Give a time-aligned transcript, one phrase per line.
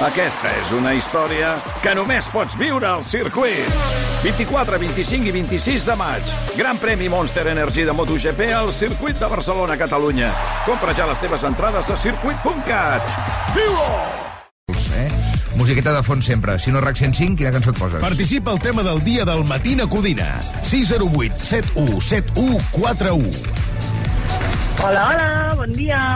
[0.00, 1.50] Aquesta és una història
[1.84, 3.66] que només pots viure al circuit.
[4.22, 6.32] 24, 25 i 26 de maig.
[6.56, 10.32] Gran premi Monster Energy de MotoGP al circuit de Barcelona, Catalunya.
[10.64, 13.12] Compra ja les teves entrades a circuit.cat.
[13.52, 13.92] Viu-ho!
[14.96, 15.06] Eh?
[15.60, 16.56] Musiqueta de fons sempre.
[16.56, 18.00] Si no RAC 105, quina cançó et poses?
[18.00, 20.38] Participa al tema del dia del Matina Codina.
[20.64, 23.28] 608 71 71 41.
[24.80, 26.06] Hola, hola, bon dia.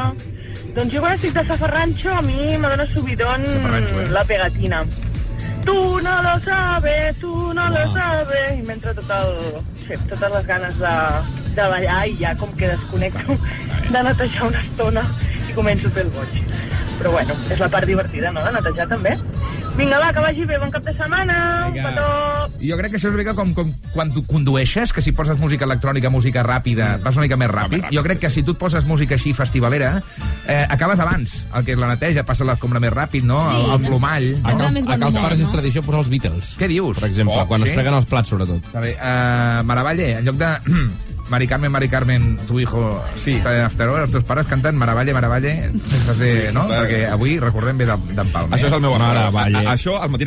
[0.74, 4.08] Doncs jo quan estic de Safarrancho a mi me dona subidón Safarrancho, eh?
[4.10, 4.84] la pegatina.
[5.64, 8.58] Tu no lo sabes, tu no lo sabes.
[8.58, 9.30] I m'entra tot el,
[9.84, 10.96] sí, totes les ganes de,
[11.54, 13.38] de ballar i ja com que desconnecto
[13.92, 15.06] de netejar una estona
[15.46, 16.42] i començo a fer el boig.
[16.98, 19.16] Però bueno, és la part divertida, no?, de netejar també.
[19.74, 22.04] Vinga, va, que vagi bé, bon cap de setmana, un petó...
[22.62, 25.34] Jo crec que això és una mica com, com quan tu condueixes, que si poses
[25.40, 27.88] música electrònica, música ràpida, vas una mica més ràpid.
[27.92, 29.96] Jo crec que si tu et poses música així festivalera,
[30.46, 31.40] eh, acabes abans.
[31.58, 33.40] El que és la neteja, passa l'escombra més ràpid, no?
[33.50, 34.28] Sí, el, el no- plomall.
[34.44, 35.48] A més Cal, a humor, Pares no?
[35.48, 36.52] és tradició posar els Beatles.
[36.62, 37.00] Què dius?
[37.02, 37.72] Per exemple, Oh, quan sí?
[37.72, 38.70] es freguen els plats, sobretot.
[38.78, 40.54] Uh, Maravalle, en lloc de...
[41.30, 43.36] Mari Carmen, Mari Carmen, tu hijo sí.
[43.38, 46.66] està en After Hours, els teus pares canten Maravalle, Maravalle, sense ser, no?
[46.68, 48.54] està- Perquè avui recordem bé d'en d'en Palme.
[48.56, 50.18] Això és el meu after a- Això, el mi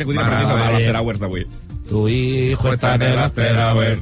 [0.42, 1.46] és el Mare, l'after hours d'avui.
[1.88, 3.98] Tu hijo está en el after hour.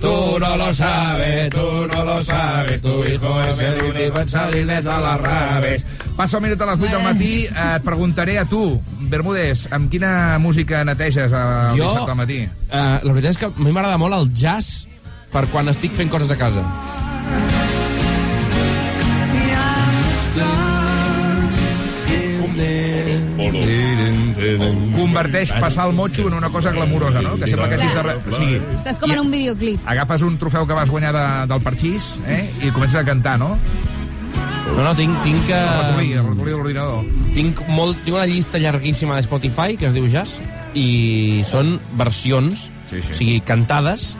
[0.00, 4.66] Tú no lo sabes, tú no lo sabes, tu hijo es el único en salir
[4.66, 5.86] de todas las raves.
[6.16, 9.90] Passa el minut a les 8 del matí, eh, et preguntaré a tu, Bermúdez, amb
[9.90, 12.38] quina música neteges el Jo- dissabte al matí?
[12.70, 14.86] Uh, la veritat és que a mi m'agrada molt el jazz
[15.32, 16.62] per quan estic fent coses a casa.
[24.96, 27.36] Converteix passar el motxo en una cosa glamurosa, no?
[27.38, 28.02] Que sembla que hagis de...
[28.02, 28.14] Re...
[28.16, 29.80] O sigui, Estàs com en un videoclip.
[29.86, 32.46] agafes un trofeu que vas guanyar de, del parxís eh?
[32.62, 33.56] i comences a cantar, no?
[34.76, 37.04] No, no, tinc, tinc, El ratolí, el ratolí de l'ordinador.
[37.36, 40.40] tinc, molt, tinc una llista llarguíssima de Spotify que es diu Jazz
[40.76, 43.10] i són versions, Sí, sí.
[43.12, 44.14] o sigui, cantades,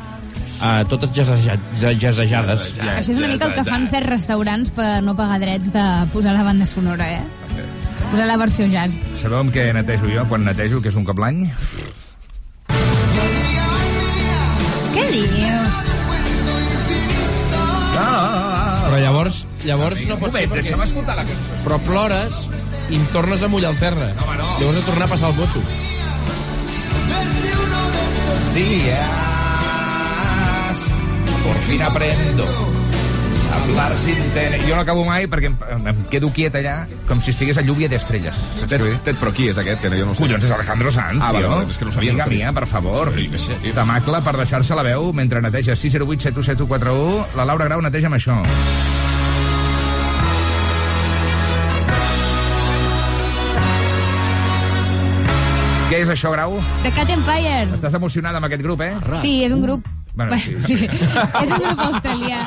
[0.61, 1.59] uh, totes jazzeja-
[2.01, 2.75] jazzejades.
[2.81, 6.35] Això és una mica el que fan certs restaurants per no pagar drets de posar
[6.37, 7.25] la banda sonora, eh?
[8.11, 8.95] Posar la versió jazz.
[9.19, 11.47] Sabeu amb què netejo jo quan netejo, que és un cop l'any?
[14.95, 15.83] Què dius?
[18.87, 20.63] Però llavors, llavors no Un pot ser moment, perquè...
[20.63, 21.57] deixa'm escoltar la cançó.
[21.65, 22.39] Però plores
[22.89, 24.13] i em tornes a mullar el terra.
[24.15, 24.51] No, home, no.
[24.61, 25.65] Llavors he tornar a passar el bosso.
[28.57, 29.36] días
[31.47, 32.45] por fin aprendo
[33.53, 34.61] a hablar sin tener...
[34.67, 36.75] Jo no acabo mai perquè em, em quedo quiet allà
[37.07, 38.35] com si estigués a lluvia d'estrelles.
[38.67, 39.81] Tet, però qui és aquest?
[39.85, 40.25] Que no, jo no ho sé.
[40.27, 41.49] Collons, és Alejandro Sanz, Ah, tio.
[41.49, 42.51] vale, és que no ho sabia, no Amiga sabia.
[42.51, 43.13] mia, per favor.
[43.17, 43.73] Sí, que sí.
[43.75, 47.27] Tamacle per deixar-se la veu mentre neteja 608 7141.
[47.39, 48.41] La Laura Grau neteja amb això.
[55.87, 56.57] Què és això, Grau?
[56.83, 57.69] The Cat Empire.
[57.77, 58.91] Estàs emocionada amb aquest grup, eh?
[59.23, 59.87] Sí, és un grup...
[60.17, 60.75] Bueno, sí, sí.
[60.89, 62.39] és un grup australià,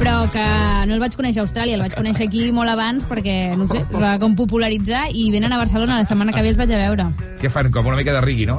[0.00, 0.44] però que
[0.90, 3.84] no el vaig conèixer a Austràlia, el vaig conèixer aquí molt abans perquè, no sé,
[3.86, 6.82] es va com popularitzar i venen a Barcelona la setmana que ve els vaig a
[6.82, 7.06] veure.
[7.40, 7.70] Què fan?
[7.72, 8.58] Com una mica de rigui, no?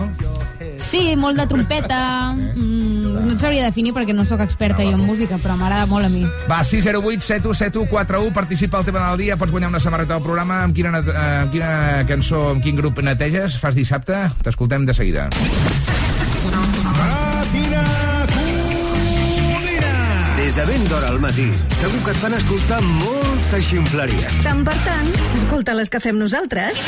[0.85, 5.03] Sí, molt de trompeta, mm, no et sabria definir perquè no sóc experta jo en
[5.05, 6.23] música, però m'agrada molt a mi.
[6.49, 10.61] Va, 608 717141, participa al tema del dia, pots guanyar una samarreta del programa.
[10.63, 14.29] Amb quina, eh, amb quina cançó, amb quin grup neteges fas dissabte?
[14.43, 15.29] T'escoltem de seguida.
[20.37, 21.47] Des de ben d'hora al matí,
[21.79, 24.41] segur que et fan escoltar moltes ximpleries.
[24.45, 26.83] Tant per tant, escolta les que fem nosaltres.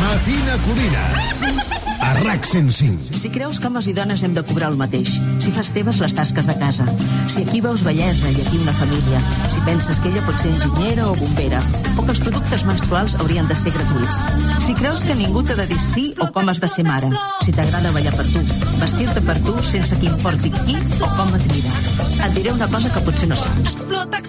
[0.00, 1.77] Matina Codina.
[2.00, 3.12] A RAC 105.
[3.18, 6.14] Si creus que homes i dones hem de cobrar el mateix, si fas teves les
[6.14, 6.86] tasques de casa,
[7.28, 9.20] si aquí veus bellesa i aquí una família,
[9.50, 11.60] si penses que ella pot ser enginyera o bombera,
[11.96, 14.22] o que els productes menstruals haurien de ser gratuïts,
[14.68, 17.10] si creus que ningú t'ha de dir sí o com has de ser mare,
[17.42, 18.42] si t'agrada ballar per tu,
[18.82, 21.74] vestir-te per tu sense que importi qui o com et mira.
[22.18, 23.76] Et diré una cosa que potser no saps.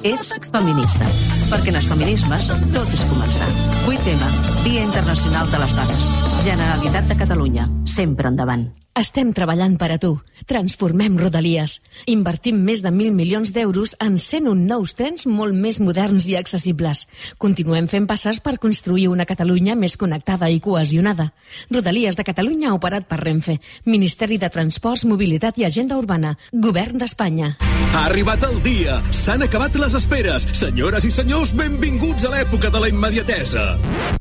[0.05, 1.07] Ets feminista,
[1.49, 3.49] perquè en els feminismes tot és començar.
[3.89, 4.29] 8M,
[4.63, 6.09] Dia Internacional de les Dones.
[6.45, 8.67] Generalitat de Catalunya, sempre endavant.
[8.97, 10.15] Estem treballant per a tu.
[10.49, 11.77] Transformem Rodalies.
[12.09, 17.05] Invertim més de 1.000 milions d'euros en 101 nous trens molt més moderns i accessibles.
[17.37, 21.29] Continuem fent passes per construir una Catalunya més connectada i cohesionada.
[21.69, 23.59] Rodalies de Catalunya operat per Renfe.
[23.85, 26.35] Ministeri de Transports, Mobilitat i Agenda Urbana.
[26.51, 27.55] Govern d'Espanya.
[27.93, 28.99] Ha arribat el dia.
[29.15, 30.49] S'han acabat les esperes.
[30.57, 33.69] Senyores i senyors, benvinguts a l'època de la immediatesa.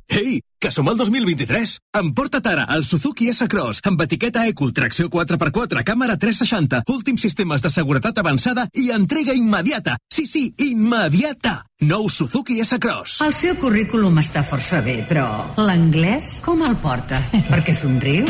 [0.09, 1.75] Ei, que som al 2023.
[2.01, 7.71] Emporta't ara el Suzuki S-Cross amb etiqueta Eco, tracció 4x4, càmera 360, últims sistemes de
[7.71, 9.99] seguretat avançada i entrega immediata.
[10.11, 11.68] Sí, sí, immediata.
[11.81, 13.21] Nou Suzuki S-Cross.
[13.23, 15.29] El seu currículum està força bé, però
[15.63, 17.23] l'anglès com el porta?
[17.53, 18.27] Perquè somriu?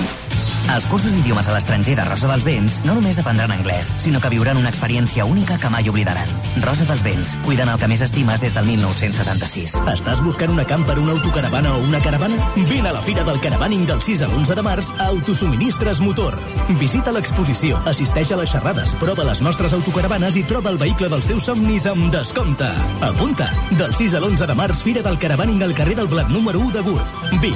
[0.68, 4.28] Als cursos d'idiomes a l'estranger de Rosa dels Vents no només aprendran anglès, sinó que
[4.28, 6.28] viuran una experiència única que mai oblidaran.
[6.60, 9.78] Rosa dels Vents, cuidant el que més estimes des del 1976.
[9.94, 12.50] Estàs buscant una camper, una autocaravana o una caravana?
[12.58, 16.36] Vine a la Fira del Caravaning del 6 a l'11 de març a Autosuministres Motor.
[16.76, 21.32] Visita l'exposició, assisteix a les xerrades, prova les nostres autocaravanes i troba el vehicle dels
[21.32, 22.68] teus somnis amb descompte.
[23.08, 23.37] Apunta!
[23.78, 26.72] Del 6 a l'11 de març, Fira del Caravaning al carrer del Blat número 1
[26.74, 27.18] de Gurb.
[27.42, 27.54] Vic.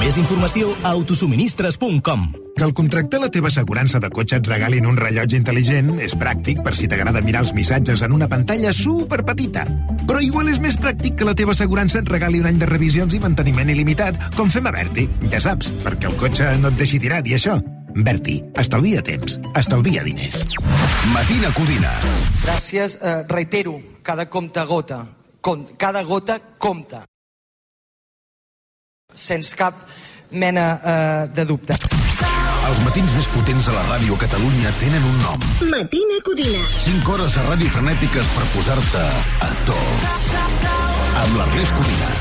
[0.00, 2.24] Més informació a autosuministres.com.
[2.56, 6.64] Que el contractar la teva assegurança de cotxe et regalin un rellotge intel·ligent és pràctic
[6.64, 9.62] per si t'agrada mirar els missatges en una pantalla super petita.
[10.08, 13.14] Però igual és més pràctic que la teva assegurança et regali un any de revisions
[13.14, 15.06] i manteniment il·limitat, com fem a Berti.
[15.30, 17.60] Ja saps, perquè el cotxe no et deixi tirat i això.
[17.94, 20.42] Berti, estalvia temps, estalvia diners.
[21.14, 21.94] Matina Codina.
[22.42, 22.98] Gràcies.
[23.00, 25.19] Eh, reitero, cada compte gota.
[25.40, 27.04] Com, cada gota compta.
[29.14, 29.86] Sens cap
[30.30, 31.76] mena eh, de dubte.
[32.70, 35.46] Els matins més potents a la ràdio a Catalunya tenen un nom.
[35.72, 36.60] Matina Codina.
[36.84, 39.06] 5 hores de ràdio frenètiques per posar-te
[39.46, 39.78] a to.
[41.24, 42.12] Amb l'Ernest Codina.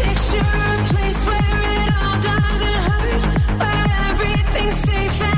[0.00, 3.28] Picture a place where it all doesn't hurt,
[3.60, 5.29] where everything's safe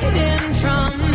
[0.00, 1.09] hiding from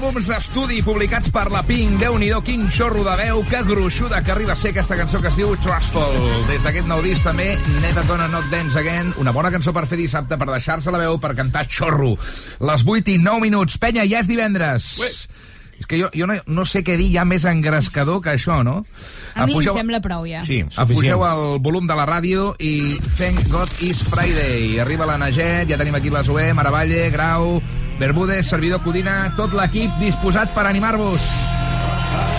[0.00, 1.98] àlbums d'estudi publicats per la Pink.
[2.00, 5.28] déu nhi quin xorro de veu, que gruixuda que arriba a ser aquesta cançó que
[5.28, 6.46] es diu Trustful.
[6.48, 9.98] Des d'aquest nou disc també, Neta Dona Not Dance Again, una bona cançó per fer
[10.00, 12.14] dissabte, per deixar-se la veu, per cantar xorro.
[12.60, 13.76] Les 8 i 9 minuts.
[13.76, 14.96] Penya, ja és divendres.
[15.00, 15.10] Ué.
[15.80, 18.86] És que jo, jo no, no sé què dir ja més engrescador que això, no?
[19.34, 20.40] A mi Apugeu- em sembla prou, ja.
[20.44, 24.78] Sí, apugeu el volum de la ràdio i Thank God is Friday.
[24.80, 27.60] Arriba la Naget, ja tenim aquí la Zoé, Maravalle, Grau,
[28.00, 31.20] Bermúdez, servidor Codina, tot l'equip disposat per animar-vos.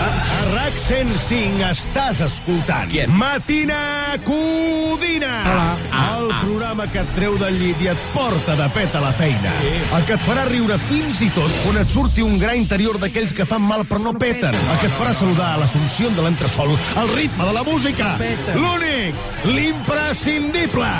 [0.02, 0.08] A
[0.56, 3.78] RAC 105 estàs escoltant Qui Matina
[4.26, 5.30] Codina.
[5.46, 5.68] Hola.
[6.16, 9.54] El programa que et treu del llit i et porta de pet a la feina.
[9.94, 13.30] El que et farà riure fins i tot quan et surti un gra interior d'aquells
[13.38, 14.58] que fan mal però no peten.
[14.66, 18.16] El que et farà saludar a l'assumpció de l'entresol al ritme de la música.
[18.58, 20.90] L'únic, l'imprescindible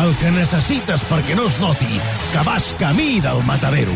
[0.00, 1.98] el que necessites perquè no es noti
[2.32, 3.94] que vas camí del matadero.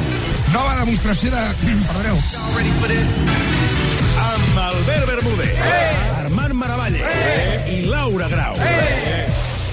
[0.53, 1.45] Nova demostració de...
[1.89, 2.17] Perdoneu.
[4.27, 5.59] amb Albert Bermúdez,
[6.17, 7.05] Armand Maravalle
[7.73, 8.57] i Laura Grau.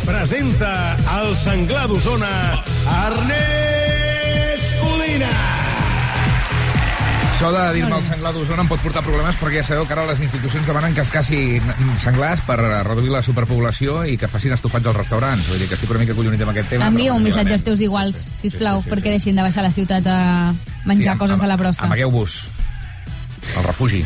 [0.03, 0.74] Presenta
[1.22, 2.34] el senglar d'Osona,
[3.06, 5.52] Ernest Codina.
[7.34, 10.04] Això de dir-me el senglar d'Osona em pot portar problemes perquè ja sabeu que ara
[10.08, 11.40] les institucions demanen que es caci
[12.00, 15.50] senglars per reduir la superpoblació i que facin estofats als restaurants.
[15.50, 16.88] Vull dir que estic una mica collonit amb aquest tema.
[16.88, 20.20] Envia un missatge als teus iguals, sisplau, perquè deixin de baixar a la ciutat a
[20.86, 21.84] menjar coses de la brossa.
[21.90, 22.38] Amagueu-vos
[23.58, 24.06] al refugi.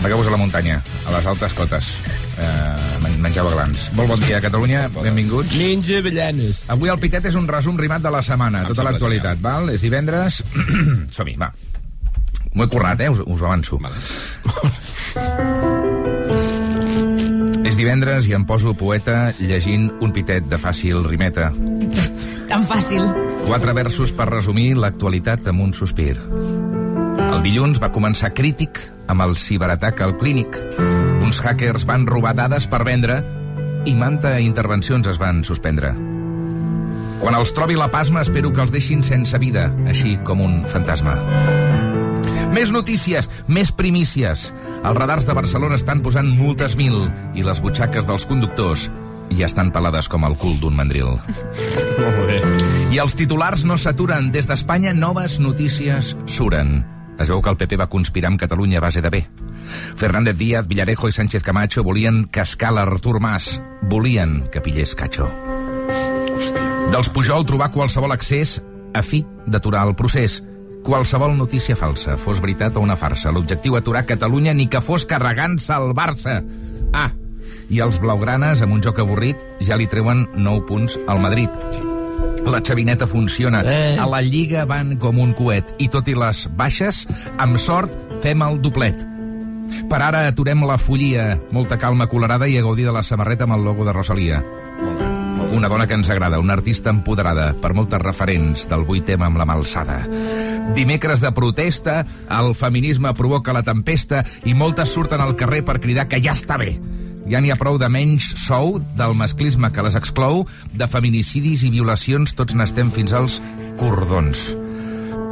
[0.00, 1.92] Amagueu-vos a la muntanya, a les altes cotes.
[2.38, 3.90] Eh, men- mengeu aglans.
[3.94, 4.88] Molt bon dia, Catalunya.
[4.96, 5.54] Benvinguts.
[5.60, 6.64] Menja avellanes.
[6.72, 9.68] Avui el Pitet és un resum rimat de la setmana, tota l'actualitat, val?
[9.70, 10.42] És divendres...
[11.16, 11.52] Som-hi, va.
[12.54, 13.10] M'ho he currat, eh?
[13.12, 13.78] Us, us ho avanço.
[17.68, 21.50] És divendres i em poso poeta llegint un pitet de fàcil rimeta.
[22.48, 23.04] Tan fàcil.
[23.44, 26.16] Quatre versos per resumir l'actualitat amb un sospir.
[27.28, 30.56] El dilluns va començar crític amb el ciberatac al clínic.
[31.24, 33.20] Uns hackers van robar dades per vendre
[33.86, 35.92] i manta intervencions es van suspendre.
[37.18, 41.16] Quan els trobi la pasma espero que els deixin sense vida, així com un fantasma.
[42.54, 44.48] Més notícies, més primícies.
[44.78, 47.04] Els radars de Barcelona estan posant multes mil
[47.36, 48.88] i les butxaques dels conductors
[49.36, 51.18] ja estan pelades com el cul d'un mandril.
[52.00, 52.38] Molt bé.
[52.94, 54.30] I els titulars no s'aturen.
[54.32, 56.80] Des d'Espanya, noves notícies suren.
[57.18, 59.24] Es veu que el PP va conspirar amb Catalunya a base de bé.
[59.98, 63.58] Fernández Díaz, Villarejo i Sánchez Camacho volien cascar l'Artur Mas.
[63.82, 65.28] Volien que pillés Cacho.
[66.88, 68.62] Dels Pujol trobar qualsevol accés
[68.94, 70.40] a fi d'aturar el procés.
[70.84, 73.32] Qualsevol notícia falsa, fos veritat o una farsa.
[73.34, 76.40] L'objectiu aturar Catalunya ni que fos carregant-se el Barça.
[76.92, 77.10] Ah,
[77.68, 81.52] i els blaugranes, amb un joc avorrit, ja li treuen 9 punts al Madrid.
[82.48, 83.60] La xavineta funciona.
[83.66, 83.98] Eh.
[84.00, 85.74] A la Lliga van com un coet.
[85.78, 87.04] I tot i les baixes,
[87.36, 87.92] amb sort,
[88.24, 89.04] fem el doblet.
[89.88, 93.58] Per ara aturem la follia, molta calma colorada i a gaudir de la samarreta amb
[93.58, 94.40] el logo de Rosalia.
[95.52, 99.40] Una dona que ens agrada, una artista empoderada, per moltes referents del vuit tema amb
[99.40, 100.02] la malsada.
[100.76, 106.08] Dimecres de protesta, el feminisme provoca la tempesta i moltes surten al carrer per cridar
[106.08, 106.76] que ja està bé.
[107.28, 111.72] Ja n'hi ha prou de menys sou, del masclisme que les exclou, de feminicidis i
[111.74, 113.40] violacions, tots n'estem fins als
[113.80, 114.54] cordons.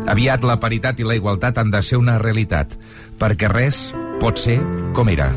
[0.06, 2.76] Aviat la paritat i la igualtat han de ser una realitat,
[3.18, 3.90] perquè res
[4.20, 4.58] pot ser
[4.94, 5.30] com era.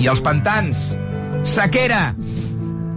[0.00, 0.92] I els pantans!
[1.46, 2.12] Sequera!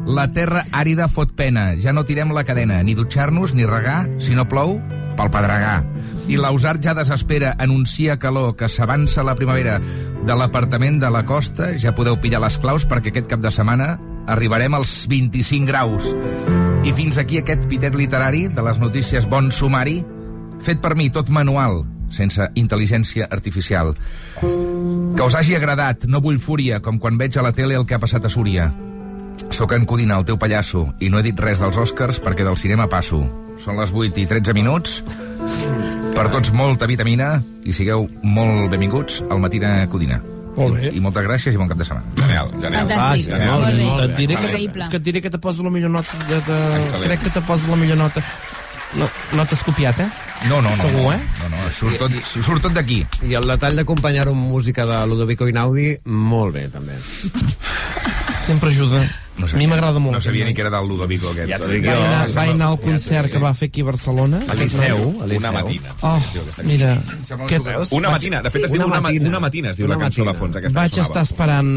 [0.06, 1.72] La terra àrida fot pena.
[1.82, 4.77] Ja no tirem la cadena, ni dutxar-nos, ni regar, si no plou,
[5.18, 5.84] pel pedregar.
[6.26, 9.80] I l'Ausart ja desespera, anuncia calor, que s'avança la primavera.
[10.26, 13.96] De l'apartament de la costa ja podeu pillar les claus perquè aquest cap de setmana
[14.28, 16.14] arribarem als 25 graus.
[16.86, 20.00] I fins aquí aquest pitet literari de les notícies Bon Sumari,
[20.66, 23.94] fet per mi, tot manual, sense intel·ligència artificial.
[24.42, 27.98] Que us hagi agradat, no vull fúria, com quan veig a la tele el que
[27.98, 28.72] ha passat a Súria.
[29.56, 32.58] Soc en Codina, el teu pallasso, i no he dit res dels Oscars perquè del
[32.60, 33.22] cinema passo.
[33.63, 35.01] Són les 8 i 13 minuts.
[36.15, 40.22] Per tots, molta vitamina i sigueu molt benvinguts al Matina Codina.
[40.56, 40.92] Molt bé.
[40.96, 42.12] I moltes gràcies i bon cap de setmana.
[42.15, 42.92] Genial, genial.
[42.92, 43.34] Fantàstic.
[43.36, 43.88] Ah, Molt bé.
[44.06, 46.20] Et diré que, que et diré que te poso la millor nota.
[46.30, 46.60] De, de,
[47.04, 48.24] crec que te poso la millor nota.
[48.96, 50.08] No, no t'has copiat, eh?
[50.48, 50.80] No, no, no.
[50.80, 51.20] Segur, no, eh?
[51.42, 53.01] No, no, surt tot, surt tot d'aquí.
[53.27, 56.96] I el detall d'acompanyar-ho amb música de Ludovico Inaudi, molt bé, també.
[58.46, 59.04] Sempre ajuda.
[59.36, 60.14] No a mi m'agrada molt.
[60.16, 61.50] No sabia ni que era del Ludovico, aquest.
[61.52, 61.92] Ja Vaig jo.
[61.92, 64.40] anar, vaig anar al concert que va fer aquí a Barcelona.
[64.48, 65.40] A Liceu, a Liceu.
[65.42, 65.96] Una matina.
[66.08, 66.20] Oh,
[66.64, 66.92] mira.
[67.50, 67.60] Que...
[67.98, 70.30] Una matina, de fet es diu una, ma una matina, es diu la cançó de
[70.30, 70.40] matina.
[70.40, 70.80] fons aquesta.
[70.80, 71.74] Vaig estar esperant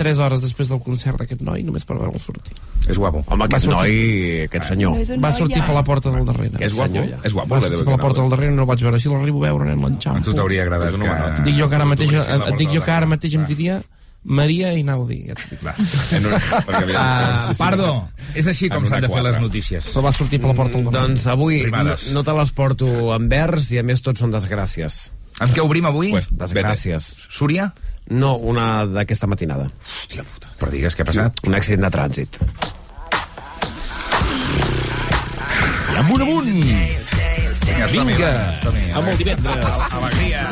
[0.00, 2.56] 3 hores després del concert d'aquest noi, només per veure'l sortir.
[2.88, 3.24] És guapo.
[3.28, 4.96] Home, aquest Va sortir- noi, aquest senyor.
[5.28, 6.56] Va sortir per la porta del darrere.
[6.64, 7.54] És guapo, és guapo.
[7.56, 8.98] Va sortir per la porta del darrere no el vaig veure.
[8.98, 10.20] Si l'arribo a veure, anem l'enxampo.
[10.20, 11.42] A tu t'hauria agradat que...
[11.50, 12.10] Dic jo que ara mateix,
[12.56, 13.82] dic jo que ara mateix em diria
[14.24, 15.18] Maria Einaudi.
[15.28, 15.62] Ja t'ho dic.
[16.96, 17.88] Ah, Pardo,
[18.38, 19.88] és així com En una s'han de fer les notícies.
[19.94, 21.08] Però va sortir per la porta del darrere.
[21.08, 25.00] Doncs avui no, no te les porto en vers i a més tots són desgràcies.
[25.42, 26.12] Amb què obrim avui?
[26.14, 27.08] Pues, desgràcies.
[27.32, 27.72] Súria?
[28.12, 29.66] No, una d'aquesta matinada.
[29.96, 30.50] Hòstia puta.
[30.60, 31.42] Però digues què ha passat.
[31.48, 32.38] Un accident de trànsit.
[35.92, 36.48] I amunt, amunt!
[37.62, 38.84] Vinga, Vinga, va, som-hi.
[38.96, 39.80] amb el divendres.
[39.98, 40.42] Alegria,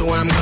[0.00, 0.39] so I'm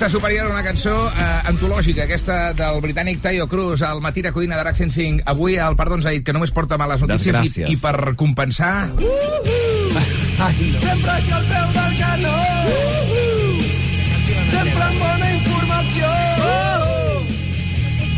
[0.00, 4.00] artista superior una cançó eh, antològica, aquesta del britànic Tayo Cruz, al
[4.32, 5.24] Codina de RAC 105.
[5.28, 7.68] Avui el Perdó ens ha dit que només porta males notícies Desgràcies.
[7.68, 8.88] i, i per compensar...
[8.96, 10.72] Sempre aquí
[11.36, 12.32] al peu del canó.
[14.48, 16.06] Sempre amb bona informació.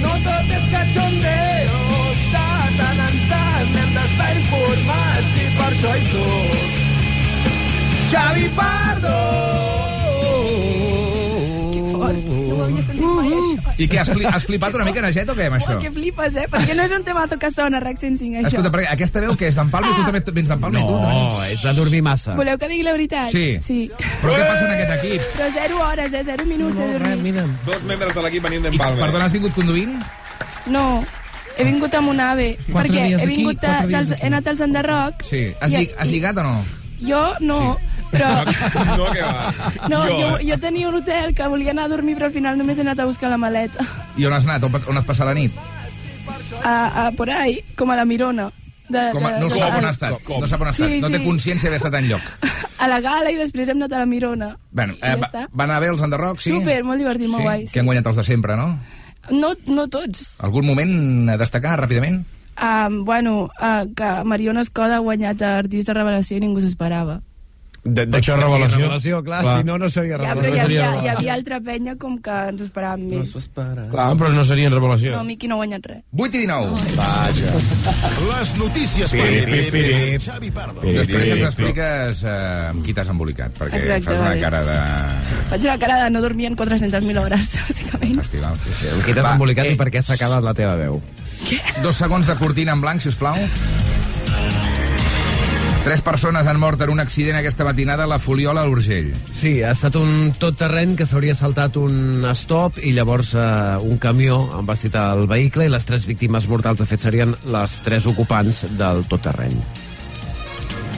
[0.05, 1.83] No tot és cachondeo.
[2.31, 6.59] De tant en tant hem d'estar informats i per això hi soc.
[8.15, 9.82] Xavi Pardo!
[13.79, 15.77] I què, has, fli has flipat una mica, Naget, o què, amb això?
[15.77, 16.45] Oh, que flipes, eh?
[16.53, 18.51] Perquè no és un temazo que sona a RAC 105, això.
[18.53, 20.85] Escolta, perquè aquesta veu que és d'en Palma i tu també vens d'en Palma i
[20.87, 21.23] tu també.
[21.23, 22.35] No, és de dormir massa.
[22.39, 23.31] Voleu que digui la veritat?
[23.33, 23.47] Sí.
[23.65, 23.79] Sí.
[24.21, 25.27] Però què passa en aquest equip?
[25.39, 26.23] Però zero hores, eh?
[26.29, 27.35] Zero minuts de dormir.
[27.67, 29.01] Dos membres de l'equip venint d'en I, Palma.
[29.07, 29.97] perdona, has vingut conduint?
[30.67, 30.85] No,
[31.57, 32.53] he vingut amb un ave.
[32.71, 34.23] Quatre perquè dies he, aquí, vingut quatre dies dels, aquí.
[34.23, 35.25] he anat als Enderroc.
[35.29, 35.43] Sí.
[35.61, 36.55] Has, I- llig has lligat o no?
[37.03, 37.79] Jo no,
[38.13, 38.31] Però...
[38.97, 39.53] No, que va.
[39.89, 40.47] No, Jo, jo, eh?
[40.53, 43.01] jo tenia un hotel que volia anar a dormir, però al final només he anat
[43.01, 43.85] a buscar la maleta.
[44.21, 44.65] I on has anat?
[44.69, 45.53] On, on has passat la nit?
[46.63, 48.51] A, a, por ahí, com a la Mirona.
[48.93, 50.27] De, Com a, de, no de, sap on de- ha estat.
[50.29, 51.01] No sap on ha Sí, estat.
[51.01, 51.25] No té sí.
[51.25, 52.27] consciència d'haver estat enlloc.
[52.83, 54.49] A la gala i després hem anat a la Mirona.
[54.75, 56.51] Bueno, I ja eh, va, van anar bé els Enderroc, sí?
[56.51, 57.61] Super, molt divertit, molt guai.
[57.71, 58.73] Que han guanyat els de sempre, no?
[59.31, 60.33] No, no tots.
[60.43, 62.25] Algun moment a destacar, ràpidament?
[62.59, 67.21] Um, bueno, uh, que Mariona Escoda ha guanyat a Artista Revelació i ningú s'esperava.
[67.85, 68.79] De, de Això revelació.
[68.79, 69.57] revelació, clar, Clar.
[69.59, 70.43] si no, no seria Ja, revelació.
[70.45, 73.33] però hi havia, hi havia altra penya com que ens ho esperàvem més.
[73.91, 75.17] Clar, però no seria en revelació.
[75.17, 76.05] No, Miqui no ha guanyat res.
[76.15, 76.95] 8 i 19.
[76.95, 77.57] Vaja.
[78.29, 80.21] Les notícies per.
[80.29, 80.81] Xavi Pardo.
[80.87, 82.37] Després ens expliques eh,
[82.71, 84.41] amb qui t'has embolicat, perquè Exacte, fas una vale.
[84.47, 84.79] cara de...
[85.51, 88.15] Faig una cara de no dormir en 400.000 hores, bàsicament.
[88.23, 88.55] Festival.
[88.63, 88.93] Sí, sí.
[88.95, 91.03] Amb qui t'has embolicat eh, i per què s'ha acabat la teva veu?
[91.83, 93.35] Dos segons de cortina en blanc, si us plau.
[95.83, 99.09] Tres persones han mort en un accident aquesta matinada a la Foliola a l'Urgell.
[99.35, 103.43] Sí, ha estat un tot terreny que s'hauria saltat un stop i llavors eh,
[103.83, 107.81] un camió ha embastit el vehicle i les tres víctimes mortals, de fet, serien les
[107.83, 109.59] tres ocupants del tot terreny.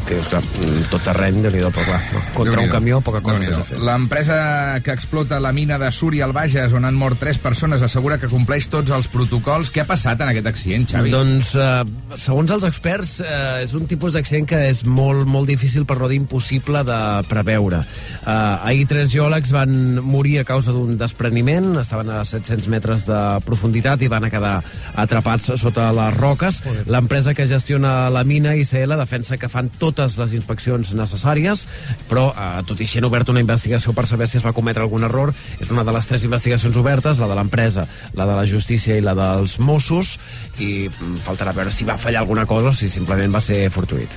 [0.05, 3.23] Que és que mm, tot terreny, déu nhi però clar, no, contra un camió poca
[3.25, 3.79] cosa més a fer.
[3.85, 4.37] L'empresa
[4.85, 8.29] que explota la mina de Súria al Bages, on han mort tres persones, assegura que
[8.29, 9.73] compleix tots els protocols.
[9.73, 11.15] Què ha passat en aquest accident, Xavi?
[11.15, 15.87] Doncs, eh, segons els experts, eh, és un tipus d'accident que és molt, molt difícil,
[15.89, 17.81] per no dir impossible, de preveure.
[17.81, 23.21] Eh, ahir tres geòlegs van morir a causa d'un despreniment, estaven a 700 metres de
[23.45, 24.55] profunditat i van a quedar
[25.01, 26.61] atrapats sota les roques.
[26.91, 31.65] L'empresa que gestiona la mina, ICL, defensa que fan totes les inspeccions necessàries,
[32.11, 34.83] però eh, tot i així han obert una investigació per saber si es va cometre
[34.83, 35.33] algun error.
[35.63, 37.87] És una de les tres investigacions obertes, la de l'empresa,
[38.19, 40.17] la de la justícia i la dels Mossos,
[40.59, 44.11] i mm, faltarà veure si va fallar alguna cosa o si simplement va ser fortuït.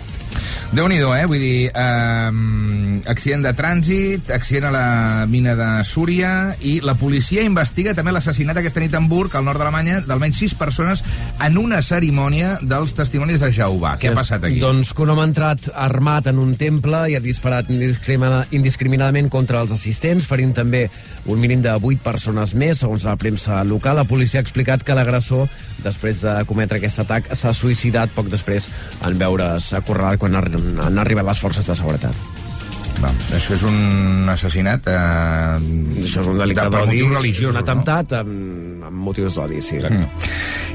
[0.73, 1.25] Déu nhi eh?
[1.29, 2.31] Vull dir, eh,
[3.07, 8.57] accident de trànsit, accident a la mina de Súria, i la policia investiga també l'assassinat
[8.57, 11.03] aquesta nit a Hamburg, al nord d'Alemanya, d'almenys sis persones
[11.43, 13.95] en una cerimònia dels testimonis de Jehovà.
[14.01, 14.59] Què ha passat aquí?
[14.63, 19.29] Doncs que un home ha entrat armat en un temple i ha disparat indiscrimina indiscriminadament
[19.29, 20.87] contra els assistents, ferint també
[21.27, 23.97] un mínim de 8 persones més, segons la premsa local.
[23.99, 25.47] La policia ha explicat que l'agressor,
[25.83, 28.69] després de cometre aquest atac, s'ha suïcidat poc després
[29.05, 32.27] en veure's acorralat quan han han arribat les forces de seguretat.
[32.97, 34.87] Va, això és un assassinat...
[34.89, 39.37] Eh, Això és un delicte de, d'odi, motius és religiosos, un atemptat amb, amb motius
[39.37, 39.77] d'odi, sí.
[39.83, 40.07] No?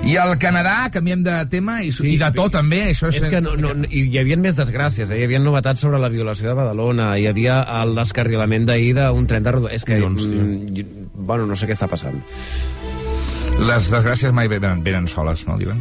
[0.07, 3.19] I al Canadà, canviem de tema, i, sí, i de to també, això és...
[3.23, 5.19] És que no, no, hi havia més desgràcies, eh?
[5.19, 9.47] hi havia novetats sobre la violació de Badalona, hi havia el descarrilament d'ahir d'un tren
[9.47, 9.73] de rodó...
[9.75, 12.23] És que, Collons, mm, bueno, no sé què està passant.
[13.61, 15.79] Les desgràcies mai venen, venen soles, no, diuen?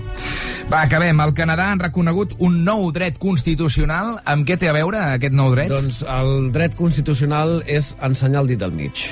[0.72, 1.18] Va, acabem.
[1.24, 4.18] Al Canadà han reconegut un nou dret constitucional.
[4.30, 5.72] Amb què té a veure aquest nou dret?
[5.72, 9.08] Doncs el dret constitucional és ensenyar el dit del mig.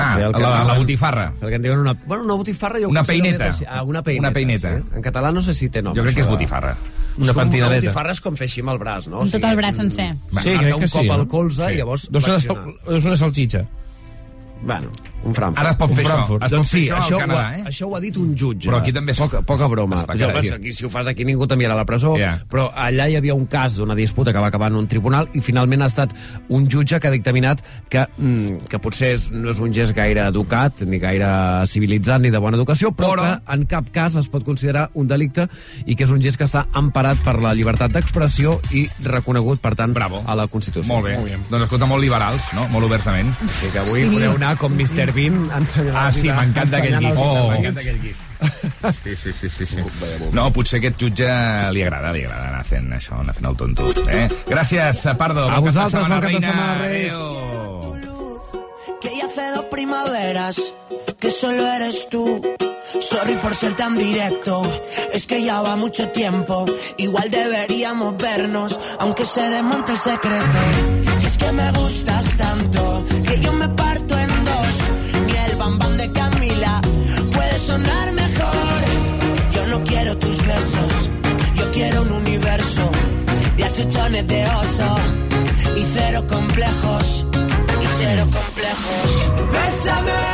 [0.00, 1.26] Ah, Sí, el que la, la botifarra.
[1.42, 1.92] El que en diuen una...
[2.06, 2.80] Bueno, una botifarra...
[2.80, 3.44] Jo Una peineta.
[3.44, 3.66] més així.
[3.68, 4.26] Ah, una peineta.
[4.26, 4.74] Una peineta.
[4.78, 4.96] Sí.
[4.96, 5.94] En català no sé si té nom.
[5.96, 6.72] Jo crec que és botifarra.
[7.18, 7.76] Una, Una pentinadeta.
[7.76, 9.20] Una botifarra és com fer així amb el braç, no?
[9.22, 10.08] Amb tot el braç sencer.
[10.40, 11.28] Sí, crec un que cop sí, al no?
[11.28, 11.74] colze Sí.
[11.76, 12.62] i llavors flexionar.
[12.88, 13.64] una, ser una salxitxa.
[14.62, 14.90] Bueno,
[15.24, 15.58] un Frankfurt.
[15.60, 16.12] Ara es pot un fer això.
[16.14, 16.42] Frankfurt.
[16.42, 17.62] Es pot doncs fer sí, això al això, Canadà, ho ha, eh?
[17.66, 18.68] això ho ha dit un jutge.
[18.68, 19.96] Però aquí també es- Poca, poca broma.
[19.96, 20.54] es dia.
[20.54, 22.40] aquí, si ho fas aquí ningú t'enviarà a la presó, Ja.
[22.48, 25.40] però allà hi havia un cas d'una disputa que va acabar en un tribunal i
[25.40, 26.10] finalment ha estat
[26.48, 30.26] un jutge que ha dictaminat que, mm, que potser és, no és un gest gaire
[30.26, 34.28] educat, ni gaire civilitzat, ni de bona educació, però, Però- que en cap cas es
[34.28, 35.48] pot considerar un delicte
[35.86, 39.74] i que és un gest que està emparat per la llibertat d'expressió i reconegut, per
[39.74, 40.22] tant, Bravo.
[40.26, 40.92] a la Constitució.
[40.92, 41.16] Molt bé.
[41.50, 42.66] Doncs escolta, molt liberals, no?
[42.68, 43.32] Molt obertament.
[43.60, 44.08] Sí, que avui Sí.
[44.10, 45.11] podeu anar com Mr.
[45.14, 47.16] Bean ensenyant Ah, sí, m'encanta aquell gif.
[47.18, 48.16] Oh, m'encanta aquell gif.
[49.04, 49.82] Sí, sí, sí, sí, sí.
[50.34, 51.28] No, potser aquest jutge
[51.70, 53.86] li agrada, li agrada anar fent això, anar fent el tonto.
[54.10, 54.26] Eh?
[54.50, 55.46] Gràcies, Pardo.
[55.48, 56.48] A vosaltres, bon cap de reina.
[56.48, 57.12] setmana, Reis.
[59.00, 60.74] Que ya hace dos primaveras
[61.20, 62.42] que solo eres tú.
[63.00, 64.62] Sorry por ser tan directo,
[65.12, 66.66] es que ya va mucho tiempo.
[66.98, 70.58] Igual deberíamos vernos, aunque se desmonte el secreto.
[71.22, 74.11] Y es que me gustas tanto, que yo me parto
[75.62, 76.80] bambán de Camila
[77.32, 78.80] puede sonar mejor.
[79.54, 81.10] Yo no quiero tus besos,
[81.54, 82.90] yo quiero un universo
[83.56, 84.88] de achuchones de oso
[85.76, 87.26] y cero complejos.
[87.80, 89.08] Y cero complejos.
[89.52, 90.31] Bésame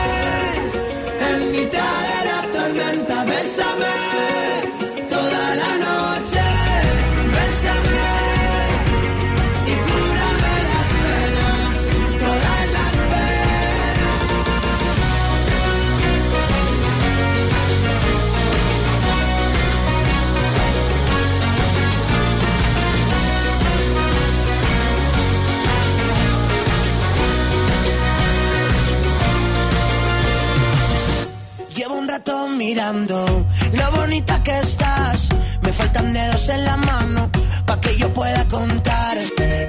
[32.58, 35.28] mirando lo bonita que estás.
[35.62, 37.30] Me faltan dedos en la mano
[37.64, 39.16] pa' que yo pueda contar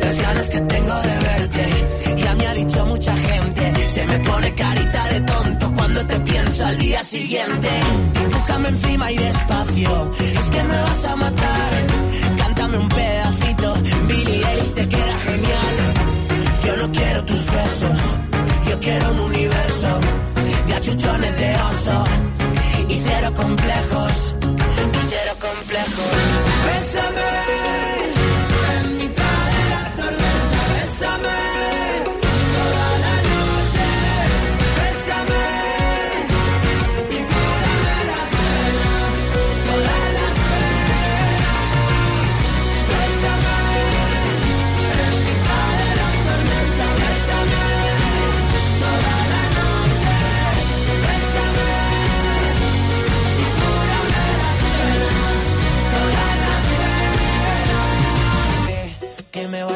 [0.02, 1.65] las ganas que tengo de verte.
[2.23, 6.65] Ya me ha dicho mucha gente, se me pone carita de tonto cuando te pienso
[6.65, 7.69] al día siguiente.
[8.19, 11.71] Dibújame encima y despacio, es que me vas a matar.
[12.38, 12.89] Cántame un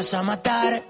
[0.04, 0.82] vas a matar.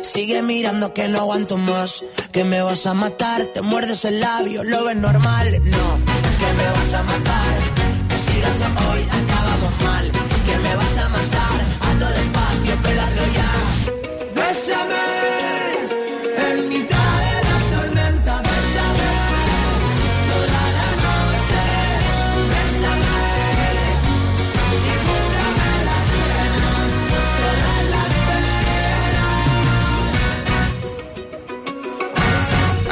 [0.00, 2.02] Sigue mirando que no aguanto más.
[2.32, 3.44] Que me vas a matar.
[3.52, 5.60] Te muerdes el labio, lo ves normal.
[5.62, 5.98] No,
[6.40, 7.41] que me vas a matar.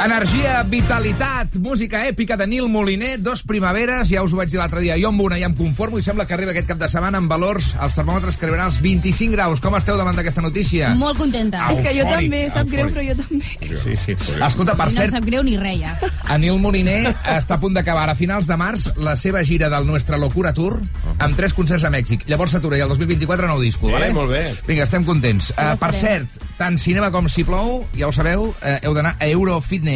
[0.01, 4.81] Energia, vitalitat, música èpica de Nil Moliner, dos primaveres, ja us ho vaig dir l'altre
[4.81, 7.19] dia, jo amb una ja em conformo i sembla que arriba aquest cap de setmana
[7.21, 9.61] amb valors, els termòmetres que arribaran als 25 graus.
[9.61, 10.89] Com esteu davant d'aquesta notícia?
[10.97, 11.67] Molt contenta.
[11.69, 12.95] És que jo Eufòric, també, sap greu, eufòric.
[12.97, 13.77] però jo també.
[13.83, 14.15] Sí, sí.
[14.41, 15.93] Escolta, per no em cert, sap greu ni res, ja.
[16.33, 20.17] Anil Moliner està a punt d'acabar a finals de març la seva gira del Nuestra
[20.17, 20.79] Locura Tour
[21.21, 22.25] amb tres concerts a Mèxic.
[22.31, 24.09] Llavors s'atura i el 2024 nou disco, Eh, vale?
[24.17, 24.43] molt bé.
[24.65, 25.51] Vinga, estem contents.
[25.53, 26.25] Uh, per estarem.
[26.25, 29.90] cert, tant cinema com si plou, ja ho sabeu, uh, heu d'anar a Eurofitness.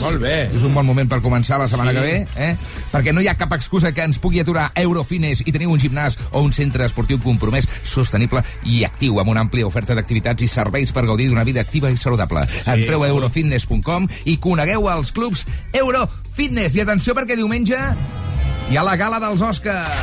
[0.00, 0.34] Molt bé.
[0.54, 1.96] És un bon moment per començar la setmana Sí.
[1.96, 2.56] que ve, eh?
[2.92, 5.80] perquè no hi ha cap excusa que ens pugui aturar a Eurofitness i teniu un
[5.80, 10.48] gimnàs o un centre esportiu compromès, sostenible i actiu, amb una àmplia oferta d'activitats i
[10.48, 12.44] serveis per gaudir d'una vida activa i saludable.
[12.66, 16.74] Entreu a eurofitness.com i conegueu els clubs Eurofitness.
[16.76, 17.78] I atenció perquè diumenge
[18.70, 19.94] hi ha la gala dels Oscars.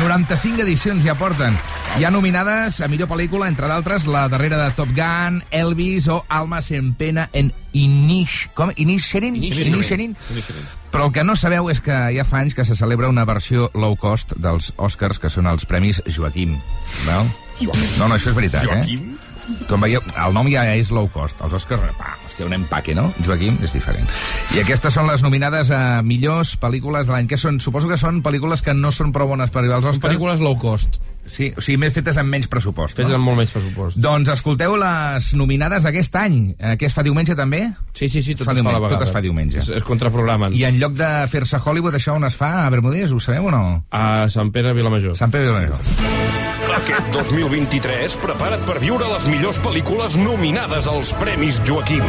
[0.00, 1.56] 95 edicions ja porten.
[1.96, 6.18] Hi ha nominades a millor pel·lícula, entre d'altres, la darrera de Top Gun, Elvis o
[6.28, 8.50] Almas en pena en Inish...
[8.52, 8.68] Com?
[8.76, 9.38] Inisherin?
[9.40, 10.12] Inisherin?
[10.92, 13.70] Però el que no sabeu és que ja fa anys que se celebra una versió
[13.72, 16.58] low cost dels Oscars, que són els Premis Joaquim.
[17.06, 17.30] Veu?
[17.96, 19.14] No, no, això és veritat, Joaquim?
[19.16, 19.35] eh?
[19.70, 21.40] Com veieu, el nom ja és low cost.
[21.44, 23.08] Els Oscars, pa, hòstia, un empaque, no?
[23.26, 24.08] Joaquim és diferent.
[24.56, 27.28] I aquestes són les nominades a millors pel·lícules de l'any.
[27.30, 27.60] Que són?
[27.62, 30.08] Suposo que són pel·lícules que no són prou bones per arribar als Oscars.
[30.08, 31.00] Pel·lícules low cost.
[31.26, 32.94] Sí, o sigui, més fetes amb menys pressupost.
[32.98, 33.18] Fetes no?
[33.18, 33.98] amb molt menys pressupost.
[34.02, 36.38] Doncs escolteu les nominades d'aquest any.
[36.54, 37.64] Eh, què es fa diumenge, també?
[37.92, 38.98] Sí, sí, sí, tot es fa es fa a la diumenge, vegada.
[39.00, 39.62] Tot es fa diumenge.
[39.64, 40.54] Es, es contraprogramen.
[40.54, 42.52] I en lloc de fer-se a Hollywood, això on es fa?
[42.64, 43.64] A Bermúdez, ho sabeu o no?
[43.90, 45.18] A Sant Pere Vilamajor.
[45.18, 46.45] Sant Pere Vilamajor.
[46.76, 52.04] Aquest 2023, prepara't per viure les millors pel·lícules nominades als Premis Joaquim.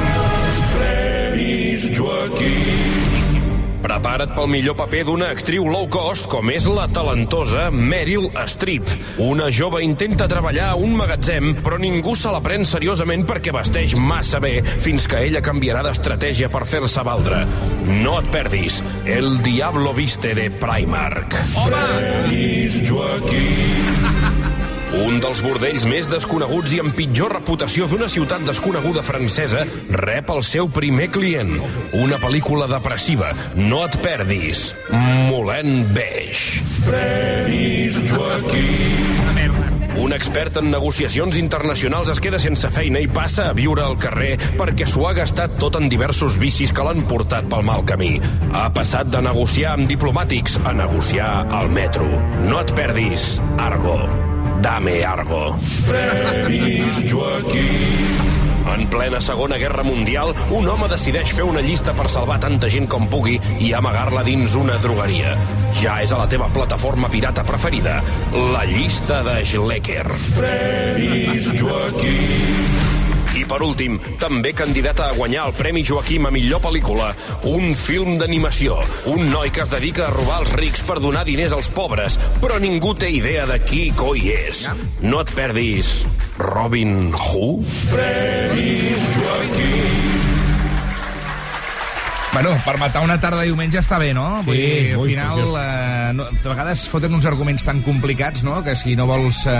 [0.73, 3.37] Premis Joaquim.
[3.79, 8.91] Prepara't pel millor paper d'una actriu low cost com és la talentosa Meryl Streep.
[9.23, 13.95] Una jove intenta treballar a un magatzem, però ningú se la pren seriosament perquè vesteix
[13.95, 17.45] massa bé fins que ella canviarà d'estratègia per fer-se valdre.
[18.03, 21.39] No et perdis El Diablo Viste de Primark.
[21.55, 24.43] Premis Joaquim.
[24.95, 30.43] Un dels bordells més desconeguts i amb pitjor reputació d'una ciutat desconeguda francesa rep el
[30.47, 31.57] seu primer client.
[31.99, 33.33] Una pel·lícula depressiva.
[33.59, 34.71] No et perdis.
[34.91, 36.63] Moulin Beige.
[36.87, 39.17] Premis Joaquim.
[39.97, 44.35] Un expert en negociacions internacionals es queda sense feina i passa a viure al carrer
[44.59, 48.13] perquè s'ho ha gastat tot en diversos vicis que l'han portat pel mal camí.
[48.53, 52.07] Ha passat de negociar amb diplomàtics a negociar al metro.
[52.45, 53.35] No et perdis.
[53.57, 54.26] Argo.
[54.61, 55.55] Dame Argo.
[55.87, 58.27] Premis Joaquim.
[58.67, 62.89] En plena Segona Guerra Mundial, un home decideix fer una llista per salvar tanta gent
[62.91, 65.37] com pugui i amagar-la dins una drogueria.
[65.77, 68.01] Ja és a la teva plataforma pirata preferida,
[68.53, 70.05] la llista de Schlecker.
[70.35, 72.86] Premis Joaquim.
[73.47, 77.13] Per últim, també candidata a guanyar el Premi Joaquim a millor pel·lícula,
[77.47, 78.75] un film d'animació.
[79.07, 82.59] Un noi que es dedica a robar els rics per donar diners als pobres, però
[82.59, 84.67] ningú té idea de qui coi és.
[85.01, 86.01] No et perdis
[86.37, 87.65] Robin Hood.
[87.93, 90.06] Premis Joaquim.
[92.33, 94.43] Bueno, per matar una tarda de diumenge està bé, no?
[94.45, 98.43] Vull Sí, dir, al ui, final, eh, no, de vegades foten uns arguments tan complicats,
[98.45, 99.53] no?, que si no vols, eh,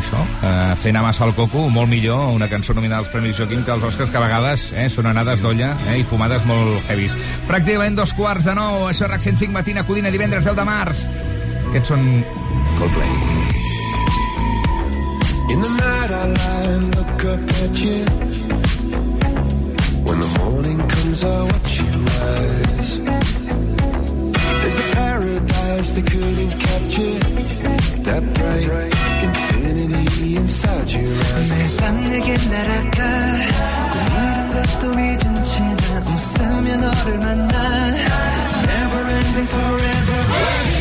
[0.00, 3.62] això, eh, fer anar massa al coco, molt millor una cançó nominada als Premis Joaquim
[3.62, 7.14] que els Oscars, que a vegades eh, són anades d'olla eh, i fumades molt heavies.
[7.46, 11.04] Pràcticament dos quarts de nou, això és RAC 105 matina, Codina, divendres 10 de març.
[11.68, 12.24] Aquests són
[12.80, 13.12] Coldplay.
[15.52, 18.04] In the night I lie and look up at you.
[20.08, 21.77] When the morning comes, I watch you
[22.17, 22.99] rise.
[24.61, 27.19] There's a paradise they couldn't capture.
[28.07, 31.49] That bright infinity inside your eyes.
[31.51, 32.97] 매일 밤 내게 날아가
[33.91, 37.53] 꿈이란 것도 잊은 채 난 웃으며 너를 만나
[38.65, 40.76] Never ending forever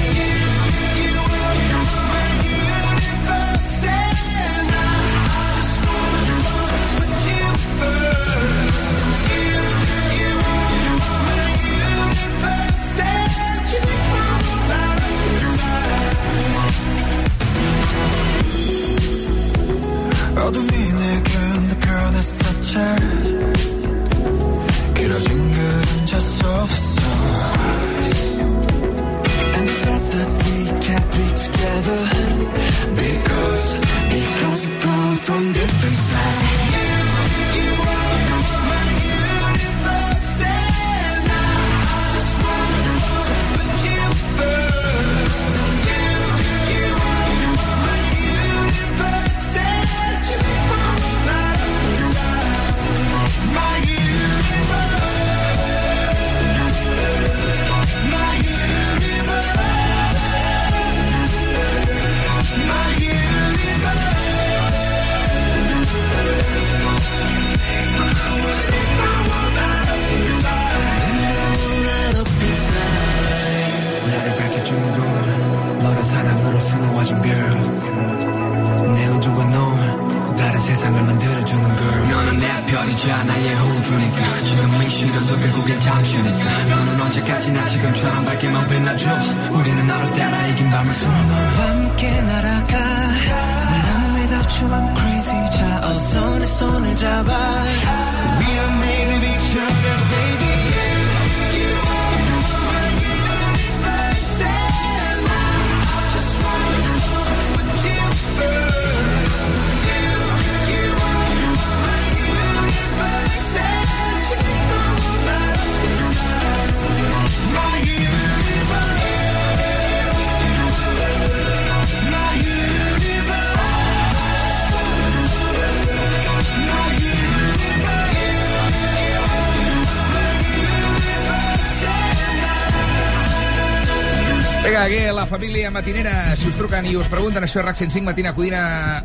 [134.77, 138.05] Vinga, aquí, la família matinera, si us truquen i us pregunten això és RAC 105
[138.05, 138.59] Matina Codina,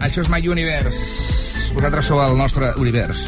[0.04, 1.72] això és My Universe.
[1.72, 3.22] Vosaltres sou el nostre univers.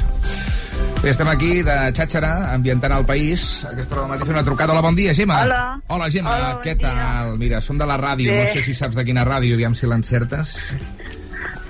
[1.00, 3.64] Bé, estem aquí de xàxera, ambientant el país.
[3.70, 4.76] Aquesta hora del matí fem una trucada.
[4.76, 5.40] Hola, bon dia, Gemma.
[5.40, 5.62] Hola.
[5.88, 6.92] Hola, Gemma, Hola, bon què dia.
[6.92, 7.34] tal?
[7.40, 8.44] Mira, som de la ràdio, Bé.
[8.44, 10.58] no sé si saps de quina ràdio, aviam si l'encertes.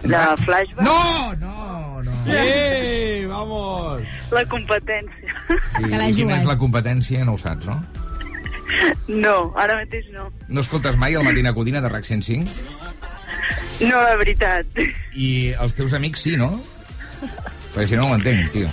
[0.02, 0.82] De flashback?
[0.82, 2.22] No, no, no.
[2.26, 4.02] Eh, vamos!
[4.34, 5.38] La competència.
[5.76, 7.78] Sí, i quina és la competència, no ho saps, no?
[9.24, 10.30] No, ara mateix no.
[10.48, 12.48] No escoltes mai el Matina Codina de RAC 105?
[13.84, 14.66] No, la veritat.
[15.26, 15.28] I
[15.60, 16.54] els teus amics sí, no?
[17.74, 18.72] Perquè si no, no ho entenc, tio.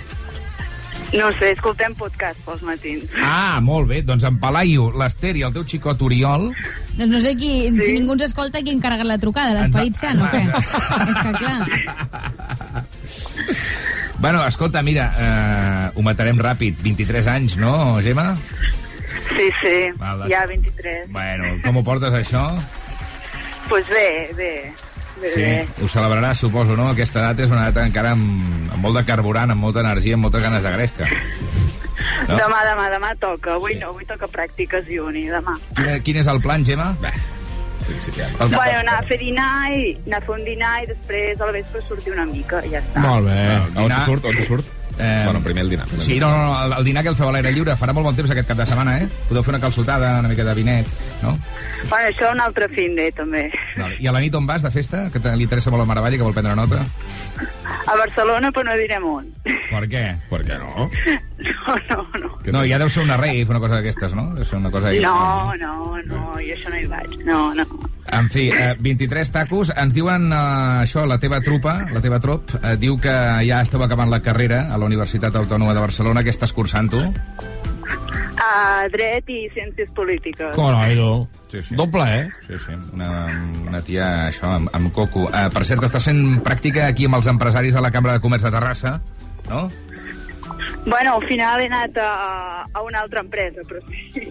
[1.12, 3.10] No sé, escoltem podcast pels matins.
[3.20, 4.00] Ah, molt bé.
[4.06, 6.48] Doncs en Palaio, l'Ester i el teu xicot Oriol...
[6.96, 7.82] Doncs no sé qui, sí.
[7.84, 10.42] si ningú ens escolta, qui ha encarregat la trucada, l'esperit sant o què?
[11.08, 11.58] És que clar...
[14.22, 16.78] Bueno, escolta, mira, eh, ho matarem ràpid.
[16.84, 17.72] 23 anys, no,
[18.04, 18.36] Gemma?
[19.36, 21.10] Sí, sí, Val, ja 23.
[21.12, 22.44] Bueno, com ho portes, això?
[23.68, 24.72] Pues bé, bé.
[25.20, 25.68] bé, Sí, bé.
[25.82, 26.88] ho celebraràs, suposo, no?
[26.90, 30.26] Aquesta edat és una edat encara amb, amb molt de carburant, amb molta energia, amb
[30.26, 31.08] moltes ganes de gresca.
[32.28, 32.36] No?
[32.36, 33.54] Demà, demà, demà toca.
[33.54, 35.54] Avui no, avui toca pràctiques i uni, demà.
[35.76, 36.92] Quin, quin és el plan, Gemma?
[37.02, 37.12] Bé,
[37.92, 38.48] El...
[38.48, 41.82] Bueno, anar a fer dinar i anar a fer un dinar i després al vespre
[41.88, 43.02] sortir una mica, i ja està.
[43.02, 43.40] Molt bé.
[43.82, 44.24] On se surt?
[44.30, 44.70] On surt?
[44.98, 45.86] Eh, Bueno, primer el dinar.
[45.86, 47.92] primer Sí, no, no, no, el, el dinar que el feu a l'aire lliure farà
[47.94, 49.08] molt bon temps aquest cap de setmana, eh?
[49.28, 50.86] Podeu fer una calçotada, una mica de vinet,
[51.22, 51.36] no?
[51.88, 53.50] Bueno, això un altre fin de també.
[53.76, 53.96] Vale.
[53.98, 55.08] I a la nit on vas, de festa?
[55.10, 56.84] Que te- li interessa molt el Maravalla, que vol prendre nota?
[57.86, 59.26] A Barcelona, però no direm on.
[59.44, 60.04] Per què?
[60.30, 60.90] Per què no?
[61.42, 62.28] No, no, no.
[62.52, 64.28] No, ja deu ser una rave, una cosa d'aquestes, no?
[64.36, 64.92] Deu ser una cosa...
[65.02, 67.16] No, no, no, jo això no hi vaig.
[67.26, 67.64] No, no.
[68.10, 69.72] En fi, eh, 23 tacos.
[69.78, 73.14] Ens diuen eh, això, la teva trupa, la teva trop, eh, diu que
[73.46, 76.24] ja esteu acabant la carrera a la Universitat Autònoma de Barcelona.
[76.26, 77.02] Què estàs cursant, tu?
[78.42, 80.50] A dret i ciències polítiques.
[80.56, 81.28] Carai, no.
[81.52, 81.76] Sí, sí.
[81.78, 82.28] Doble, eh?
[82.48, 83.12] Sí, sí, una,
[83.68, 85.28] una tia, això, amb, amb coco.
[85.30, 88.48] Uh, per cert, estàs fent pràctica aquí amb els empresaris de la Cambra de Comerç
[88.48, 88.96] de Terrassa,
[89.48, 89.68] no?
[90.84, 94.26] Bueno, al final he anat a, a una altra empresa, però sí.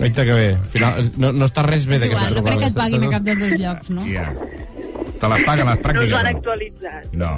[0.00, 0.48] Aita que bé.
[0.54, 3.10] Al final, no, no està res bé d'aquesta igual, no crec que et paguin a
[3.12, 4.06] cap dels dos llocs, no?
[4.08, 4.28] Ja.
[5.22, 6.12] Te les paguen les No us pràctiques?
[6.12, 6.38] ho han no?
[6.38, 7.12] actualitzat.
[7.12, 7.32] No.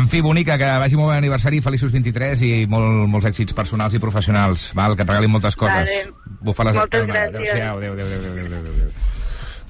[0.00, 3.94] En fi, bonica, que vagi molt bé aniversari, feliços 23 i molt, molts èxits personals
[3.96, 4.70] i professionals.
[4.76, 5.88] Val, que et regalin moltes coses.
[5.88, 6.36] Vale.
[6.40, 7.40] Bufa les Moltes gràcies.
[7.40, 8.92] Adéu-siau, adéu, adéu, adéu, adéu, adéu, adéu.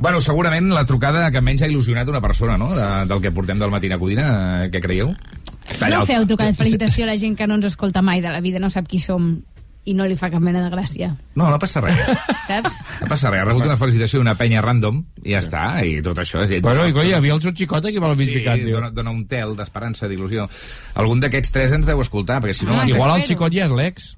[0.01, 3.59] Bueno, segurament la trucada que menys ha il·lusionat una persona, no?, de, del que portem
[3.61, 5.13] del Matina Codina, eh, què creieu?
[5.13, 8.41] No feu trucades de felicitació a la gent que no ens escolta mai de la
[8.41, 9.43] vida, no sap qui som
[9.89, 11.09] i no li fa cap mena de gràcia,
[11.41, 11.97] No, no passa res.
[12.49, 12.81] saps?
[13.01, 13.41] No passa res.
[13.41, 16.53] Ha rebut una felicitació d'una penya random i ja està, i tot això és...
[16.63, 19.25] Bueno, i coi, hi havia el seu xicot aquí al mig Sí, dona, dona un
[19.31, 20.47] tel d'esperança, d'il·lusió.
[21.01, 22.77] Algun d'aquests tres ens deu escoltar, perquè si no...
[22.77, 24.13] Ah, Igual el xicot ja és l'ex.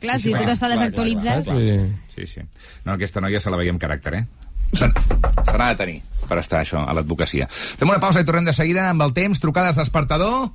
[0.00, 1.48] Clar, si tot està desactualitzat...
[2.14, 2.44] Sí, sí.
[2.84, 4.24] No, aquesta noia se la veia amb caràcter, eh?
[4.76, 4.86] Se
[5.58, 5.98] n'ha de tenir
[6.28, 7.48] per estar això a l'advocacia.
[7.50, 10.46] Fem una pausa i tornem de seguida amb el temps, trucades despertador,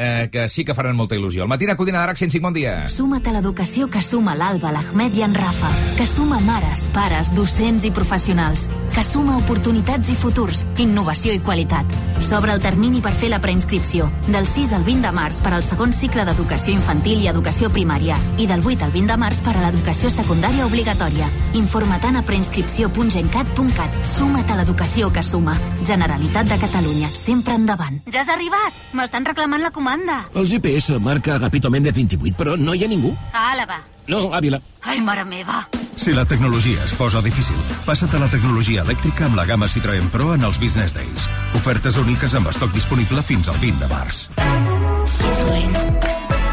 [0.00, 1.44] eh, que sí que faran molta il·lusió.
[1.44, 2.88] El matí a Codina d'Arac 105, bon dia.
[2.88, 7.84] Suma't a l'educació que suma l'Alba, l'Ahmed i en Rafa, que suma mares, pares, docents
[7.84, 11.84] i professionals, que suma oportunitats i futurs, innovació i qualitat.
[12.24, 15.64] S'obre el termini per fer la preinscripció, del 6 al 20 de març per al
[15.66, 19.54] segon cicle d'educació infantil i educació primària, i del 8 al 20 de març per
[19.56, 21.28] a l'educació secundària obligatòria.
[21.60, 24.00] Informa't a preinscripció.gencat.cat.
[24.04, 25.56] Suma't a l'educació que suma.
[25.84, 28.00] Generalitat de Catalunya, sempre endavant.
[28.08, 28.76] Ja has arribat.
[28.96, 30.28] M'estan reclamant la comanda.
[30.34, 33.16] El GPS marca Agapito Méndez 28, però no hi ha ningú.
[33.32, 33.80] A Àlava.
[34.06, 34.60] No, Ávila.
[34.82, 35.68] Ai, mare meva.
[35.96, 40.08] Si la tecnologia es posa difícil, passa't a la tecnologia elèctrica amb la gamma Citroën
[40.10, 41.28] Pro en els Business Days.
[41.58, 44.24] Ofertes úniques amb estoc disponible fins al 20 de març.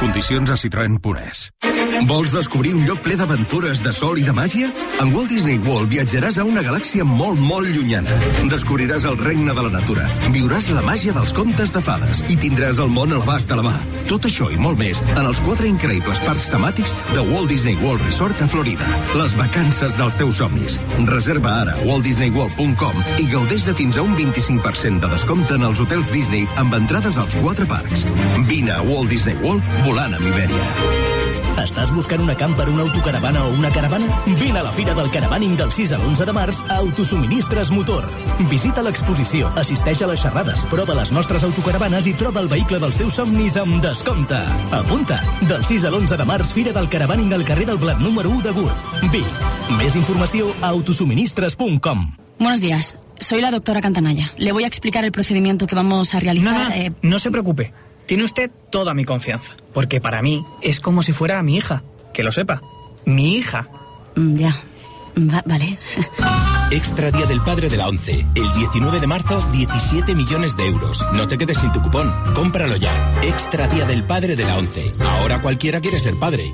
[0.01, 1.49] Condicions a citroen.es.
[2.05, 4.67] Vols descobrir un lloc ple d'aventures, de sol i de màgia?
[5.01, 8.13] En Walt Disney World viatjaràs a una galàxia molt, molt llunyana.
[8.51, 12.81] Descobriràs el regne de la natura, viuràs la màgia dels contes de fades i tindràs
[12.83, 13.73] el món a l'abast de la mà.
[14.11, 18.05] Tot això i molt més en els quatre increïbles parcs temàtics de Walt Disney World
[18.05, 18.87] Resort a Florida.
[19.17, 20.77] Les vacances dels teus somnis.
[21.09, 25.81] Reserva ara a waltdisneyworld.com i gaudeix de fins a un 25% de descompte en els
[25.81, 28.05] hotels Disney amb entrades als quatre parcs.
[28.45, 31.16] Vine a Walt Disney World volant amb Iberia.
[31.57, 34.19] Estàs buscant una camper, una autocaravana o una caravana?
[34.27, 38.05] Vine a la Fira del Caravaning del 6 a l'11 de març a Autosuministres Motor.
[38.51, 43.01] Visita l'exposició, assisteix a les xerrades, prova les nostres autocaravanes i troba el vehicle dels
[43.01, 44.37] teus somnis amb descompte.
[44.77, 45.17] Apunta!
[45.49, 48.45] Del 6 a l'11 de març, Fira del Caravaning al carrer del Blat número 1
[48.45, 49.11] de Gurb.
[49.11, 49.43] Vic.
[49.81, 52.07] Més informació a autosuministres.com.
[52.37, 54.31] Buenos días, soy la doctora Cantanaya.
[54.37, 56.53] Le voy a explicar el procedimiento que vamos a realizar.
[56.53, 57.73] No, no, eh, no se preocupe.
[58.07, 59.55] Tiene usted toda mi confianza.
[59.73, 61.83] Porque para mí es como si fuera mi hija.
[62.13, 62.61] Que lo sepa.
[63.05, 63.67] Mi hija.
[64.15, 64.61] mm, ya.
[65.17, 65.77] Va- vale.
[66.71, 68.25] Extra Día del Padre de la ONCE.
[68.35, 71.03] El 19 de marzo, 17 millones de euros.
[71.13, 72.13] No te quedes sin tu cupón.
[72.35, 73.11] Cómpralo ya.
[73.23, 74.91] Extra Día del Padre de la ONCE.
[75.19, 76.51] Ahora cualquiera quiere ser padre.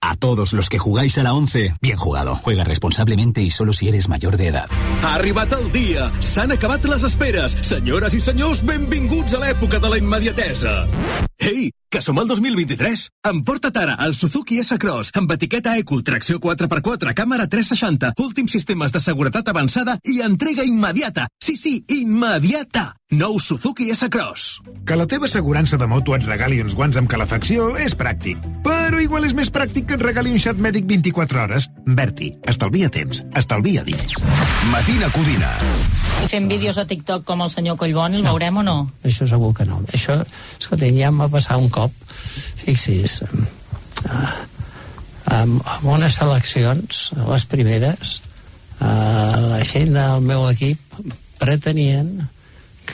[0.00, 2.36] A todos los que jugáis a la 11, bien jugado.
[2.36, 4.68] Juega responsablemente y solo si eres mayor de edad.
[5.02, 6.10] Ha arribat el dia!
[6.20, 7.56] S'han acabat les esperes!
[7.66, 10.86] Senyores i senyors, benvinguts a l'època de la immediatesa!
[11.38, 13.08] Ei, que som al 2023!
[13.26, 19.02] Emporta't ara el Suzuki S-Cross amb etiqueta Eco, tracció 4x4, càmera 360, últims sistemes de
[19.02, 21.26] seguretat avançada i entrega immediata!
[21.42, 22.92] Sí, sí, immediata!
[23.08, 24.58] Nou Suzuki S-Cross.
[24.84, 28.42] Que la teva assegurança de moto et regali uns guants amb calefacció és pràctic.
[28.66, 31.70] Però igual és més pràctic que et regali un xat mèdic 24 hores.
[31.86, 34.12] Berti, estalvia temps, estalvia diners.
[34.68, 35.54] Matina Codina.
[36.20, 38.76] I fem vídeos a TikTok com el senyor Collboni, el veurem o no?
[39.00, 39.80] Això segur que no.
[39.88, 40.20] Això,
[40.60, 41.96] escolta, ja em va passar un cop,
[42.60, 43.22] fixi's,
[44.04, 44.32] eh,
[45.32, 48.18] amb, amb unes eleccions, les primeres,
[48.84, 51.00] eh, la gent del meu equip
[51.40, 52.18] pretenien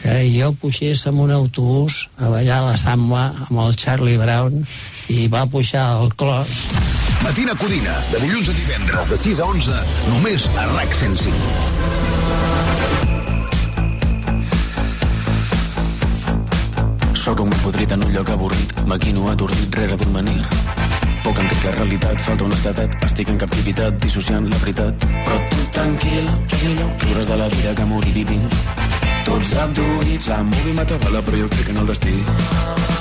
[0.01, 4.64] que jo pugés amb un autobús a ballar la samba amb el Charlie Brown
[5.14, 6.51] i va pujar al clos
[7.24, 9.72] Matina Codina, de dilluns a divendres, de 6 a 11,
[10.11, 12.05] només a RAC 105.
[17.24, 20.45] Sóc un podrit en un lloc avorrit, maquino atordit rere d'un menir.
[21.24, 25.07] Poc crec la realitat, falta honestedat, estic en captivitat, dissociant la veritat.
[25.24, 28.45] Però tu tranquil, és millor riure's de la vida que morir vivint.
[29.25, 32.14] Tots abduïts, la movie mata bala, però jo crec en el destí.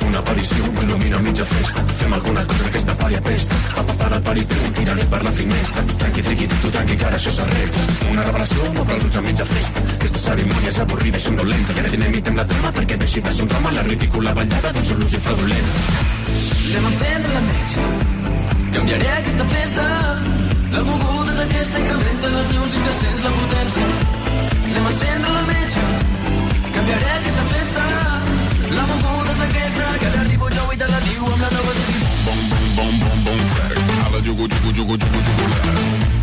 [0.08, 1.84] Una aparició m'il·lumina a mitja festa.
[2.00, 3.60] Fem alguna cosa que aquesta pària pesta.
[3.76, 5.84] Papa para el pari, però tiraré per la finestra.
[6.02, 7.86] Tranqui, triqui, tu, tranqui, que ara això s'arregla.
[8.12, 9.86] Una revelació m'obre els ulls a mitja festa.
[9.98, 11.76] Aquesta cerimònia és avorrida i somnolenta.
[11.76, 14.90] I ara dinamitem la trama perquè deixi de ser un drama la ridícula ballada d'un
[14.92, 15.72] sol ús i fraudulent.
[16.64, 17.88] Anem a encendre la metge.
[18.78, 20.53] Canviaré aquesta festa.
[20.74, 23.90] La moguda és aquesta, incrementa la music, ja sents la potència.
[24.64, 25.84] Anem a encendre la metge.
[26.74, 27.84] Canviaré aquesta festa.
[28.74, 31.84] La moguda és aquesta, que arribo jo i te la diu amb la nova de
[32.26, 33.94] Bom, bom, bom, bom, bom, track.
[34.08, 35.62] Alla jugu, jugu, jugu, jugu, jugu, la.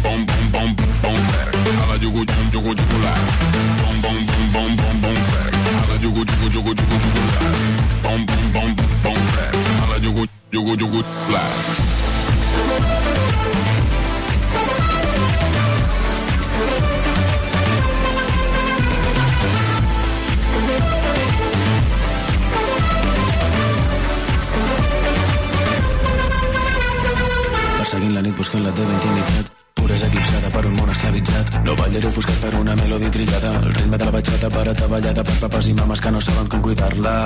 [0.08, 0.74] Bom, bom, bom,
[1.04, 1.54] bom, track.
[1.84, 3.14] Alla jugu, jugu, jugu, jugu, la.
[3.78, 5.54] Bom, bom, bom, bom, bom, bom, track.
[5.84, 7.54] Alla jugu, jugu, jugu, jugu, jugu, la.
[8.02, 8.74] Bom, bom, bom,
[9.06, 9.54] bom, track.
[9.86, 12.89] Alla jugu, jugu, jugu, la.
[27.90, 29.48] Perseguint la nit buscant la teva intimitat.
[29.74, 31.48] Puresa eclipsada per un món esclavitzat.
[31.64, 33.50] No ballaré ofuscat per una melodi trillada.
[33.64, 36.62] El ritme de la batxata per ataballada per papes i mames que no saben com
[36.68, 37.16] cuidar-la.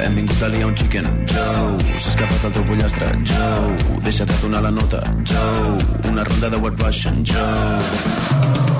[0.00, 4.64] Hem vingut a liar un chicken, Joe S'ha escapat el teu pollastre, Joe Deixa't donar
[4.64, 8.71] la nota, Joe Una ronda de White Russian, Joe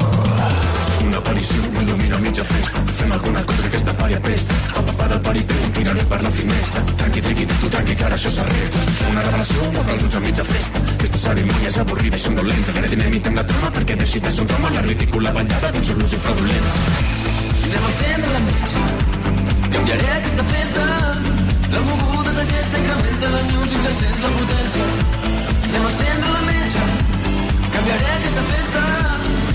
[1.07, 2.81] Una aparició, m'il·lumina mitja festa.
[2.99, 4.55] Fem alguna cosa que aquesta pària pesta.
[4.75, 6.85] Papa para el paripé, em tiraré per la finestra.
[7.01, 8.85] Tranqui, triqui, tu, tranqui, que ara això s'arregla.
[9.11, 10.85] Una revelació, no cal ulls a mitja festa.
[10.95, 12.77] Aquesta cerimònia és avorrida i són dolenta.
[12.79, 16.13] Ara dinamitem la trama perquè deixi de ser un la ridícula ballada d'un sol ús
[16.13, 16.69] i fraudulent.
[17.67, 18.85] Anem a encendre la metge.
[19.73, 20.87] Canviaré aquesta festa.
[21.73, 24.91] La moguda és aquesta, incrementa la music, ja sents la potència.
[25.63, 26.87] Anem a encendre la metge.
[27.73, 29.12] Canviaré aquesta festa.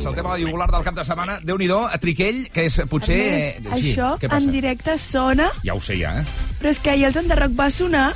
[0.00, 1.38] Saltem a la jugular del cap de setmana.
[1.44, 3.20] déu nhi a Triquell, que és potser...
[3.60, 6.24] A més, sí, això en directe sona, Ja ho sé, ja, eh?
[6.60, 8.12] però és que ahir els Enderroc va sonar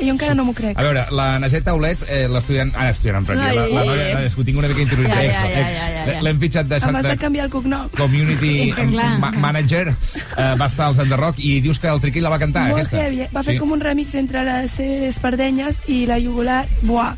[0.00, 0.76] jo encara no m'ho crec.
[0.78, 2.72] A veure, la Naset Aulet, eh, l'estudiant...
[2.76, 4.26] Ah, estudiant en la, la noia, Ai.
[4.26, 5.22] és que ho tinc una mica interioritzat.
[5.22, 6.22] Ja, ja, ja, ja, ja, ja.
[6.22, 7.88] L'hem fitxat de, Em has de canviar el cognom.
[7.96, 9.18] Community Sí, clar.
[9.18, 12.68] ma Manager, eh, va estar als Enderroc i dius que el Triquell la va cantar,
[12.70, 13.02] Molt aquesta.
[13.04, 13.26] heavy.
[13.34, 13.58] Va fer Sí.
[13.60, 16.64] com un remix entre les seves espardenyes i la jugular.
[16.82, 17.14] Buah.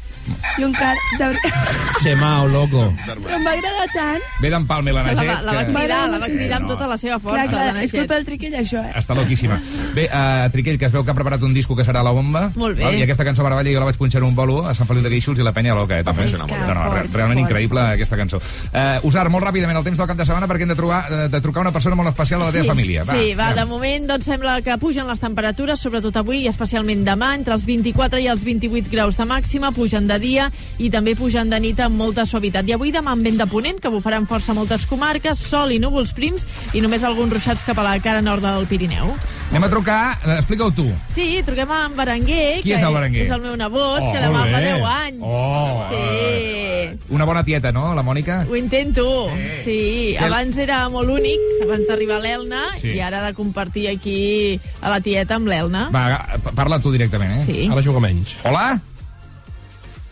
[0.59, 0.93] I encara...
[1.19, 1.25] De...
[1.25, 1.53] veritat.
[2.03, 2.83] Semao, loco.
[3.07, 4.21] Però em va agradar tant.
[4.43, 5.27] Ve d'empalme la La, Naset.
[5.27, 6.75] va, la va que- cridar, la va Eh, cridar amb no.
[6.75, 7.47] tota la seva força.
[7.47, 8.93] Clar, clar, la és culpa del triquell, això, eh?
[9.01, 9.57] Està loquíssima.
[9.95, 12.51] Bé, uh, Triquell, que es veu que ha preparat un disco que serà la bomba.
[12.57, 12.85] Molt bé.
[12.85, 12.99] Val?
[12.99, 15.13] I aquesta cançó Meravella jo la vaig punxar en un bolo a Sant Feliu de
[15.13, 15.99] Guíxols i la penya loca.
[15.99, 16.05] Eh?
[16.05, 16.25] També.
[16.25, 16.57] és que no, no,
[16.91, 17.45] fort, realment fort.
[17.47, 18.41] increïble aquesta cançó.
[18.73, 21.29] Uh, Usar, molt ràpidament, el temps del cap de setmana perquè hem de, trobar, eh,
[21.33, 23.05] de trucar una persona molt especial a la teva família.
[23.09, 23.63] Va, sí, va, anem.
[23.63, 27.67] de moment doncs, sembla que pugen les temperatures, sobretot avui i especialment demà, entre els
[27.69, 31.81] 24 i els 28 graus de màxima, pugen de dia i també pugen de nit
[31.81, 32.69] amb molta suavitat.
[32.69, 36.13] I avui demà amb vent de ponent, que bufaran força moltes comarques, sol i núvols
[36.17, 39.15] prims i només alguns ruixats cap a la cara nord del Pirineu.
[39.49, 40.87] Anem a trucar, eh, explica-ho tu.
[41.15, 43.23] Sí, truquem amb Berenguer, Qui és el Berenguer?
[43.27, 44.73] és el meu nebot, Oh, que demà fa bé.
[44.73, 45.23] 10 anys.
[45.23, 47.01] Oh, sí.
[47.11, 48.47] Una bona tieta, no, la Mònica?
[48.49, 49.31] Ho intento,
[49.65, 50.15] sí.
[50.19, 52.89] Que- Abans era molt únic, abans d'arribar a l'Elna, Sí.
[52.97, 55.89] i ara de compartir aquí a la tieta amb l'Elna.
[55.91, 57.45] Va, pa- parla tu directament, eh?
[57.47, 57.69] Sí.
[57.71, 58.37] Ara jugo menys.
[58.45, 58.81] Hola?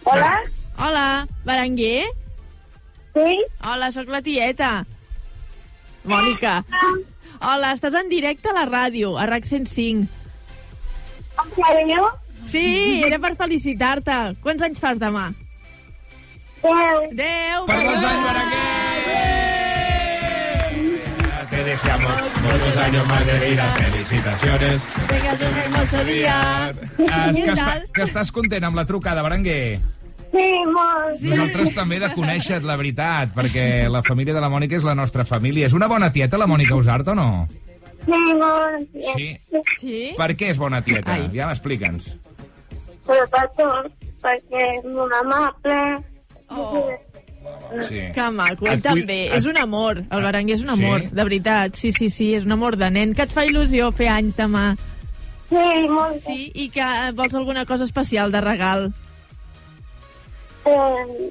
[0.05, 0.41] Hola?
[0.79, 2.05] Hola, Berenguer?
[3.15, 3.39] Sí?
[3.65, 4.87] Hola, sóc la tieta.
[6.05, 6.65] Mònica.
[7.41, 10.07] Hola, estàs en directe a la ràdio, a RAC 105.
[11.37, 12.07] En sèrio?
[12.47, 14.17] Sí, era per felicitar-te.
[14.43, 15.31] Quants anys fas demà?
[16.63, 17.03] Deu.
[17.15, 17.67] Deu.
[17.69, 18.27] Per dos anys,
[21.51, 22.11] Te deseamos
[22.43, 23.65] muchos años más de vida.
[23.77, 24.83] Felicitaciones.
[25.09, 26.41] Vinga, un hermoso dia.
[26.67, 27.85] Ah, Què que, està, tal?
[27.95, 29.79] que estàs content amb la trucada, Berenguer?
[30.33, 31.23] Sí, molt.
[31.23, 35.25] Nosaltres també de conèixer la veritat, perquè la família de la Mònica és la nostra
[35.25, 35.71] família.
[35.71, 37.47] És una bona tieta, la Mònica Usart, o no?
[38.05, 38.91] Sí, molt.
[39.15, 39.37] Sí.
[39.81, 40.01] Sí?
[40.19, 41.17] Per què és bona tieta?
[41.33, 42.11] Ja m'explica'ns.
[43.07, 43.93] Però per tot,
[44.23, 46.05] perquè és molt amable.
[46.51, 46.89] Oh.
[47.87, 48.01] Sí.
[48.15, 49.27] Que maco, ell cuida- també.
[49.29, 49.99] et- És un amor.
[50.11, 50.83] El Berenguer és un Sí?
[50.85, 51.75] amor, de veritat.
[51.77, 53.15] Sí, sí, sí, és un amor de nen.
[53.15, 54.77] Que et fa il·lusió fer anys demà.
[55.49, 56.17] Sí, molt.
[56.25, 58.93] Sí, i que eh, vols alguna cosa especial de regal.
[60.65, 61.31] Eh,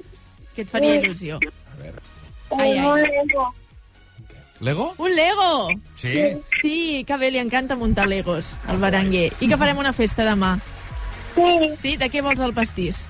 [0.56, 1.00] Que et faria Sí.
[1.02, 1.40] il·lusió.
[2.58, 2.80] ai, ai.
[2.80, 3.54] molt lento.
[4.62, 4.94] Lego?
[4.98, 5.68] Un Lego!
[5.98, 6.14] Sí?
[6.62, 9.34] Sí, que bé, li encanta muntar Legos, al Berenguer.
[9.42, 10.62] I que farem una festa demà.
[11.36, 11.72] Sí.
[11.78, 11.96] Sí?
[11.98, 13.06] De què vols el pastís?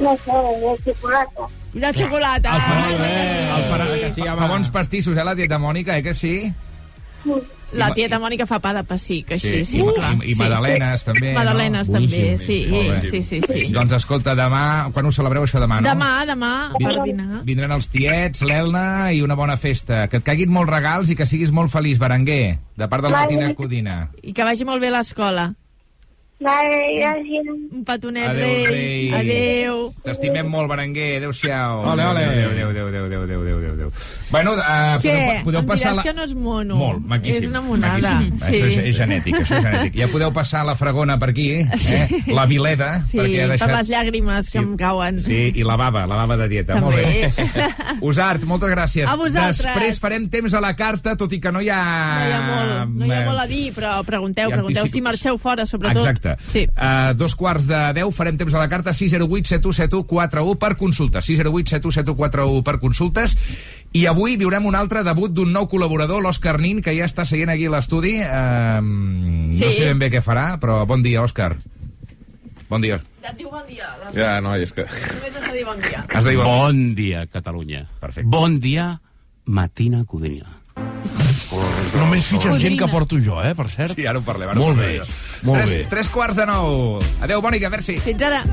[0.00, 1.48] No sé, de xocolata.
[1.72, 2.54] De xocolata.
[2.56, 3.16] El farà, Molt bé.
[3.56, 6.52] el farà, que sí, fa bons pastissos, eh, la tieta Mònica, eh, que sí?
[7.72, 10.10] La tieta Mònica fa pa de pessic, així, sí, I, clar.
[10.20, 12.00] i, i magdalenes, també, Magdalenes, no?
[12.00, 12.58] també, sí,
[13.08, 13.62] sí, sí, sí.
[13.72, 14.90] Doncs escolta, demà...
[14.92, 15.88] Quan ho celebreu, això demà, no?
[15.88, 17.40] Demà, demà, per dinar.
[17.48, 20.04] Vindran els tiets, l'Elna i una bona festa.
[20.12, 23.22] Que et caiguin molts regals i que siguis molt feliç, Berenguer, de part de la.
[23.22, 23.96] Martina Codina.
[24.20, 25.52] I que vagi molt bé a l'escola.
[26.42, 27.50] Gràcies.
[27.72, 28.66] Un petonet, adeu, rei.
[28.66, 29.12] rei.
[29.20, 29.82] Adéu.
[30.04, 31.16] T'estimem molt, Berenguer.
[31.20, 31.84] Adéu-siau.
[31.92, 32.24] Ole, ole.
[32.24, 33.92] Adéu, adéu, adéu, adéu, adéu, adéu, adéu, adéu.
[34.32, 35.94] Bueno, eh, uh, podeu, podeu, podeu em passar...
[35.94, 36.02] La...
[36.02, 36.76] que no és mono.
[36.80, 37.44] Molt, maquíssim.
[37.44, 38.14] És una monada.
[38.14, 38.38] Maquíssim.
[38.40, 38.48] Sí.
[38.48, 39.98] Això és, és genètic, això és genètic.
[40.00, 41.80] Ja podeu passar la fragona per aquí, eh?
[41.82, 42.22] Sí.
[42.32, 42.90] La vileda.
[43.08, 43.68] Sí, perquè ha deixat...
[43.68, 44.62] per les llàgrimes que sí.
[44.64, 45.20] em cauen.
[45.22, 46.78] Sí, i la bava, la bava de dieta.
[46.80, 47.04] També.
[47.04, 47.68] Molt bé.
[48.08, 49.08] Usart, moltes gràcies.
[49.10, 49.60] A vosaltres.
[49.68, 51.82] Després farem temps a la carta, tot i que no hi ha...
[51.82, 55.04] No hi ha molt, no hi ha eh, molt a dir, però pregunteu, pregunteu si
[55.04, 56.02] marxeu fora, sobretot.
[56.06, 56.31] Exacte.
[56.48, 56.66] Sí.
[56.72, 61.24] Uh, dos quarts de 10 farem temps a la carta 608 7171 41 per consultes
[61.26, 63.36] 608 7171 41 per consultes
[63.92, 67.50] i avui viurem un altre debut d'un nou col·laborador, l'Òscar Nin, que ja està seient
[67.52, 68.14] aquí a l'estudi.
[68.24, 69.72] Uh, No Sí.
[69.76, 71.58] sé ben bé què farà, però bon dia, Òscar.
[72.70, 72.96] Bon dia.
[73.22, 73.90] Et diu bon dia.
[74.16, 74.86] Ja, no, és que...
[74.88, 76.00] Només has de dir bon dia.
[76.08, 77.82] Has de dir bon, Bon dia, Catalunya.
[78.00, 78.28] Perfecte.
[78.32, 79.00] Bon dia,
[79.44, 80.56] Matina Codina.
[81.92, 83.94] Només fitxes gent que porto jo, eh, per cert.
[83.94, 84.52] Sí, ara ho parlem.
[84.52, 84.92] Ara Molt ho bé,
[85.42, 85.86] molt tres, bé.
[85.92, 86.98] Tres quarts de nou.
[87.20, 87.98] Adéu, Mònica, merci.
[88.00, 88.44] Fins ara.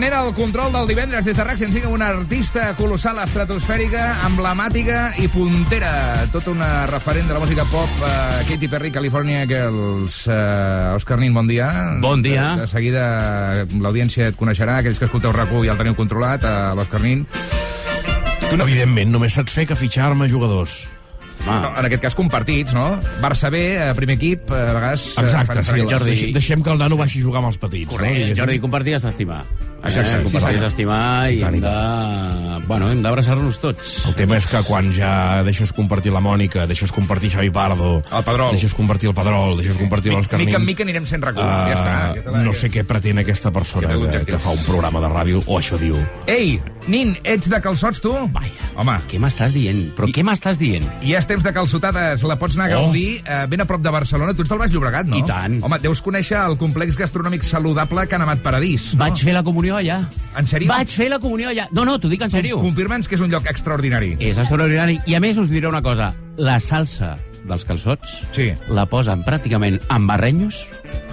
[0.00, 5.10] Tenent el control del divendres des de RAC 105 amb una artista colossal estratosfèrica, emblemàtica
[5.20, 5.90] i puntera.
[6.32, 10.22] Tota una referent de la música pop, uh, Katy Perry, California Girls.
[10.24, 11.68] Uh, Òscar Nin, bon dia.
[12.00, 12.46] Bon dia.
[12.54, 13.02] De, de seguida
[13.74, 17.26] l'audiència et coneixerà, aquells que escolteu rac ja el teniu controlat, uh, l'Òscar Nin.
[18.46, 18.64] Tu no...
[18.64, 20.78] Evidentment, només saps fer que fitxar-me jugadors.
[21.46, 23.00] No, en aquest cas compartits, no?
[23.22, 25.06] Barça B, eh, primer equip, a vegades...
[25.20, 26.12] Exacte, sí, Jordi.
[26.12, 27.88] Deixem, deixem que el nano vagi a jugar amb els petits.
[27.90, 28.36] Correcte, no?
[28.42, 29.40] Jordi, compartir és estimar.
[29.82, 30.60] Exacte, Eh, sí, compartir senyor.
[30.60, 32.66] és estimar i, I tant, hem i de...
[32.70, 33.92] Bueno, hem d'abraçar-nos tots.
[34.06, 38.02] El tema és que quan ja deixes compartir la Mònica, deixes compartir Xavi Pardo...
[38.12, 38.52] El Pedrol.
[38.54, 41.74] Deixes compartir el Pedrol, deixes compartir l'Òscar Mica en mica anirem sent rac Uh, ja
[41.78, 41.92] està.
[42.20, 45.42] Ja la- no sé què pretén aquesta persona que, que fa un programa de ràdio,
[45.46, 45.96] o això diu.
[46.26, 46.60] Ei,
[46.90, 48.10] Nin, ets de calçots, tu?
[48.32, 48.68] Vaja.
[48.80, 48.94] Home.
[49.10, 49.90] Què m'estàs dient?
[49.96, 50.86] Però què m'estàs dient?
[51.04, 52.86] I és temps de calçotades, la pots anar a Oh.
[52.86, 54.32] gaudir eh, ben a prop de Barcelona.
[54.34, 55.18] Tu ets del Baix Llobregat, no?
[55.18, 55.58] I tant.
[55.62, 58.94] Home, deus conèixer el complex gastronòmic saludable Can Amat Paradís.
[58.94, 59.04] No?
[59.04, 60.00] Vaig fer la comunió allà.
[60.38, 60.70] En sèrio?
[60.70, 61.68] Vaig fer la comunió allà.
[61.74, 62.60] No, no, t'ho dic en sèrio.
[62.62, 64.14] Confirma'ns que és un lloc extraordinari.
[64.18, 65.00] És extraordinari.
[65.06, 66.12] I a més us diré una cosa.
[66.40, 67.16] La salsa
[67.48, 68.50] dels calçots sí.
[68.68, 70.64] la posen pràcticament amb barrenyos,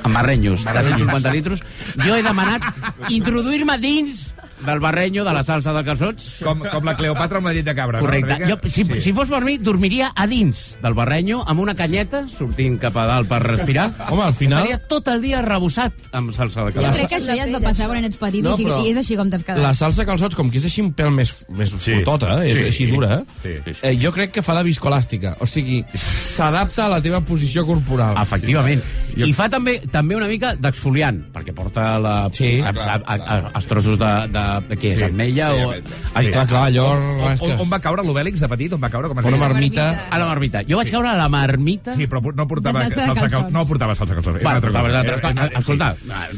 [0.03, 1.63] amb barrenyos de 150 litros.
[2.03, 2.65] Jo he demanat
[3.13, 4.27] introduir-me dins
[4.65, 6.39] del barrenyo de la salsa de calçots.
[6.43, 8.39] Com, com la Cleopatra amb la llet de cabra, Correcte.
[8.39, 8.47] no?
[8.49, 9.01] Jo, si, sí.
[9.01, 13.05] si fos per mi, dormiria a dins del barrenyo amb una canyeta, sortint cap a
[13.05, 13.91] dalt per respirar.
[14.09, 16.97] Home, al final- Estaria tot el dia rebossat amb salsa de Jo calçots.
[16.97, 19.15] crec que això ja et va passar quan ets petit No, i, i és així
[19.15, 19.61] com t'has quedat.
[19.61, 21.93] La salsa calçots, com que és així un pèl més, més sí.
[21.93, 22.51] fortota, eh?
[22.51, 22.65] és Sí.
[22.65, 23.49] així dura, Sí.
[23.81, 25.35] eh, jo crec que fa de viscolàstica.
[25.39, 28.15] O sigui, s'adapta a la teva posició corporal.
[28.21, 28.81] Efectivament.
[29.17, 32.59] I fa també també una mica d'exfoliant, perquè porta la, Sí.
[32.61, 35.05] a, a, a, a, els trossos de, de, de què és, Sí.
[35.07, 35.71] ametlla Sí, o...
[36.17, 36.85] Ai, clar, clar, allò...
[36.97, 38.73] On, on, on va caure l'Obèlix de petit?
[38.73, 39.09] On va caure?
[39.11, 39.87] Com es Una marmita...
[40.09, 40.63] A la marmita.
[40.67, 41.93] Jo vaig caure a la marmita...
[41.97, 43.51] Sí, però no portava De salsa de salsa cal...
[43.53, 45.03] No portava salsa Era una altra la cosa.
[45.29, 45.89] era- escolta,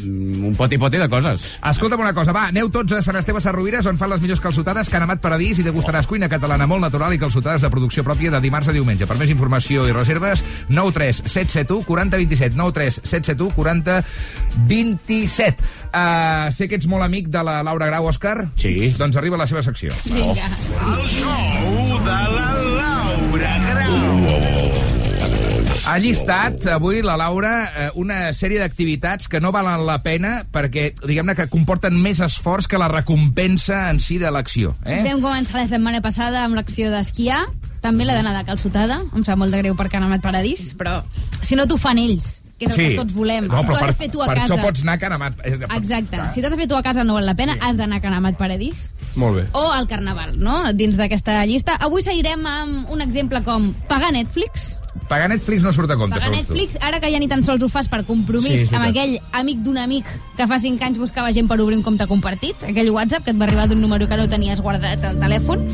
[0.06, 1.48] un poti-poti de coses.
[1.72, 4.90] Escolta'm una cosa, va, aneu tots a Sant Esteve Sarrovires, on fan les millors calçotades,
[4.90, 8.42] Can Amat Paradís, i degustaràs cuina catalana molt natural i calçotades de producció pròpia de
[8.44, 9.08] dimarts a diumenge.
[9.10, 14.00] Per més informació i reserves, 93 771 40 27, 93 771 40
[14.70, 15.64] 27.
[15.90, 18.50] Uh, sé que ets molt amic de la Laura Grau, Òscar.
[18.60, 18.94] Sí.
[19.00, 19.94] Doncs arriba la seva secció.
[20.10, 20.50] Vinga.
[20.80, 24.70] El show de la Laura Grau.
[25.90, 30.92] Ha llistat avui la Laura eh, una sèrie d'activitats que no valen la pena perquè,
[31.02, 34.76] diguem-ne, que comporten més esforç que la recompensa en si de l'acció.
[34.86, 35.00] Eh?
[35.08, 37.42] Vam començar la setmana passada amb l'acció d'esquiar,
[37.82, 41.00] també la d'anada calçotada, em sap molt de greu perquè han anat paradís, però
[41.42, 43.48] si no t'ho fan ells, que és el que tots volem.
[43.48, 44.54] No, però per, fer tu a per casa.
[44.54, 45.40] això pots anar a Can Amat.
[45.48, 46.20] Eh, Exacte.
[46.36, 48.14] Si t'has de fer tu a casa no val la pena, has d'anar a Can
[48.14, 49.46] Amat Paradís Molt bé.
[49.54, 50.74] o al Carnaval, no?
[50.74, 51.78] Dins d'aquesta llista.
[51.80, 54.79] Avui seguirem amb un exemple com pagar Netflix.
[55.10, 56.54] Pagar Netflix no surt a compte, Pagar segons tu.
[56.54, 59.18] Netflix, ara que ja ni tan sols ho fas per compromís Sí, és amb aquell
[59.32, 60.06] amic d'un amic
[60.38, 63.40] que fa 5 anys buscava gent per obrir un compte compartit, aquell WhatsApp que et
[63.40, 65.66] va arribar d'un número que no tenies guardat al telèfon.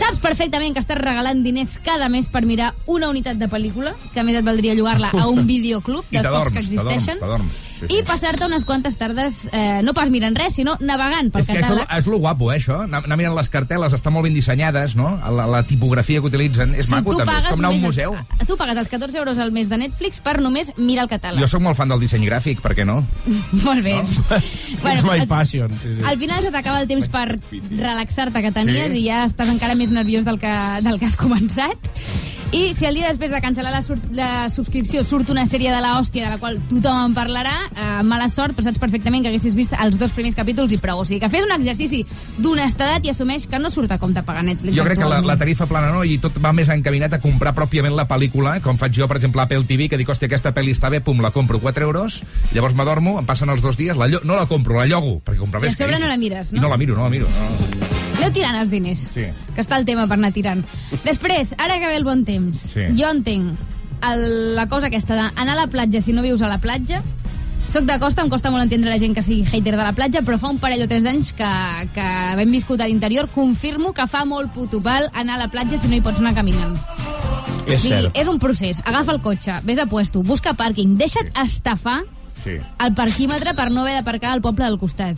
[0.00, 4.20] Saps perfectament que estàs regalant diners cada mes per mirar una unitat de pel·lícula, que
[4.20, 7.18] a més et valdria llogar-la a un videoclub, dels pocs que existeixen.
[7.20, 7.98] Sí, sí.
[7.98, 11.58] i passar-te unes quantes tardes, eh, no pas mirant res, sinó navegant pel És que
[11.58, 11.90] és, catàleg.
[11.98, 12.78] és lo guapo, eh, això.
[12.86, 15.18] Anar, anar mirant les cartel·les, estan molt ben dissenyades, no?
[15.36, 17.36] La, la tipografia que utilitzen és maco, també.
[17.40, 18.16] És com anar a un museu.
[18.50, 21.38] Tu pagues els 14 euros al mes de Netflix per només mirar el catàleg.
[21.38, 22.96] Jo sóc molt fan del disseny gràfic, per què no?
[23.66, 23.92] Molt bé.
[24.02, 25.70] It's my passion.
[25.78, 26.02] Sí, sí.
[26.10, 27.28] Al final se t'acaba el temps per
[27.70, 29.04] relaxar-te que tenies Sí.
[29.04, 30.50] i ja estàs encara més nerviós del que,
[30.82, 31.78] del que has començat.
[32.50, 33.80] I si el dia després de cancel·lar la,
[34.10, 37.84] la subscripció surt una sèrie de la hòstia de la qual tothom en parlarà, eh,
[38.02, 40.98] mala sort, però saps perfectament que haguessis vist els dos primers capítols i prou.
[40.98, 42.00] O sigui, que fes un exercici
[42.42, 44.74] d'honestedat i assumeix que no surt a compte pagar Netflix.
[44.74, 47.54] Jo crec que la, la tarifa plana no, i tot va més encaminat a comprar
[47.54, 50.50] pròpiament la pel·lícula, com faig jo, per exemple, a Apple TV, que dic, hòstia, aquesta
[50.56, 52.18] pel·li està bé, pum, la compro 4 euros,
[52.50, 55.62] llavors m'adormo, em passen els dos dies, la no la compro, la llogo, perquè comprar
[55.62, 56.58] I a sobre no la mires, no?
[56.58, 57.30] I no la miro, no la miro.
[57.30, 57.99] No.
[58.20, 59.24] Aneu tirant els diners, Sí.
[59.54, 60.62] que està el tema per anar tirant.
[61.04, 62.82] Després, ara que ve el bon temps, Sí.
[62.96, 63.56] jo entenc
[64.12, 67.02] el, la cosa aquesta d'anar a la platja si no vius a la platja,
[67.70, 70.22] soc de costa, em costa molt entendre la gent que sigui hater de la platja,
[70.22, 71.50] però fa un parell o tres d'anys que,
[71.94, 72.06] que
[72.42, 75.86] hem viscut a l'interior, confirmo que fa molt puto pal anar a la platja si
[75.88, 76.76] no hi pots anar caminant.
[77.68, 78.10] És Sí, cert.
[78.16, 78.80] és un procés.
[78.84, 82.02] Agafa el cotxe, vés a puesto, busca pàrquing, deixa't estafar
[82.42, 82.56] Sí.
[82.80, 85.16] el parquímetre per no haver d'aparcar al poble del costat.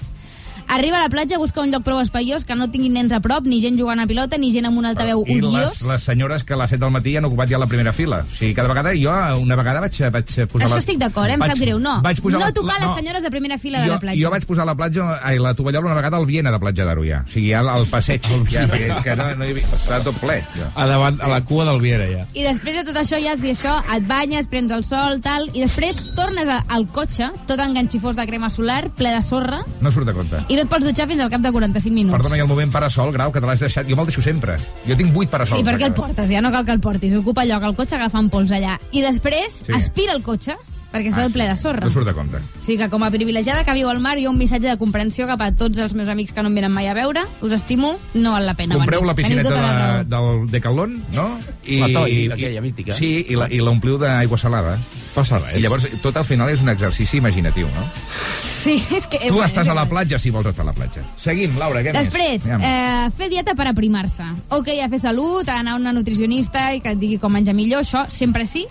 [0.72, 3.44] Arriba a la platja, busca un lloc prou espaiós que no tingui nens a prop,
[3.44, 5.82] ni gent jugant a pilota, ni gent amb un altaveu I les, odiós.
[5.90, 8.22] les senyores que a les 7 del matí han ocupat ja la primera fila.
[8.24, 9.12] O sigui, cada vegada, jo
[9.42, 10.66] una vegada vaig, vaig posar...
[10.68, 10.80] Això la...
[10.80, 11.34] estic d'acord, eh?
[11.36, 11.78] em sap greu.
[11.78, 14.00] No, vaig posar no la- tocar la- les senyores de primera fila de jo, la
[14.00, 14.22] platja.
[14.22, 17.04] Jo vaig posar la platja, ai, la tovallola una vegada al Viena de Platja d'Aro,
[17.04, 17.20] ja.
[17.26, 18.22] O sigui, al, al passeig.
[18.50, 18.64] ja,
[19.02, 19.66] que no, no hi havia...
[19.76, 20.38] Estava tot ple.
[20.56, 20.70] Ja.
[20.74, 22.24] A, davant, a la cua del Viera, ja.
[22.32, 25.60] I després de tot això, ja si això, et banyes, prens el sol, tal, i
[25.66, 30.16] després tornes al cotxe, tot enganxifós de crema solar, ple de sorra, No surt a
[30.16, 30.40] compte.
[30.48, 32.16] i no et pots dutxar fins al cap de 45 minuts.
[32.16, 33.86] Perdona, i el moment parasol, Grau, que te l'has deixat...
[33.88, 34.56] Jo me'l deixo sempre.
[34.86, 35.60] Jo tinc vuit parasols.
[35.60, 37.14] Sí, perquè a el portes, ja no cal que el portis.
[37.18, 38.78] Ocupa lloc al cotxe agafant pols allà.
[38.92, 39.72] I després Sí.
[39.76, 40.56] aspira el cotxe,
[40.92, 41.86] perquè està tot ple de sorra.
[41.86, 42.36] No surt de compte.
[42.36, 44.76] O sigui que com a privilegiada que viu al mar, hi ha un missatge de
[44.78, 47.22] comprensió cap a tots els meus amics que no em venen mai a veure.
[47.40, 49.08] Us estimo, no val la pena Compreu venir.
[49.08, 50.36] la piscineta tota la de, raó.
[50.42, 51.28] del Decathlon, no?
[51.66, 52.92] La Toy, aquella mítica.
[52.94, 54.78] Sí, i la- i l'ompliu d'aigua salada.
[55.14, 55.58] Passa res.
[55.58, 57.82] I llavors, tot al final és un exercici imaginatiu, no?
[58.40, 59.18] Sí, és que...
[59.18, 61.02] Tu bueno, estàs a la platja si vols estar a la platja.
[61.20, 62.50] Seguim, Laura, què Després, més?
[62.50, 62.62] Aviam.
[62.62, 64.24] eh, fer dieta per aprimar-se.
[64.54, 67.54] Ok, a fer salut, a anar a una nutricionista i que et digui com menjar
[67.54, 68.66] millor, això sempre sí,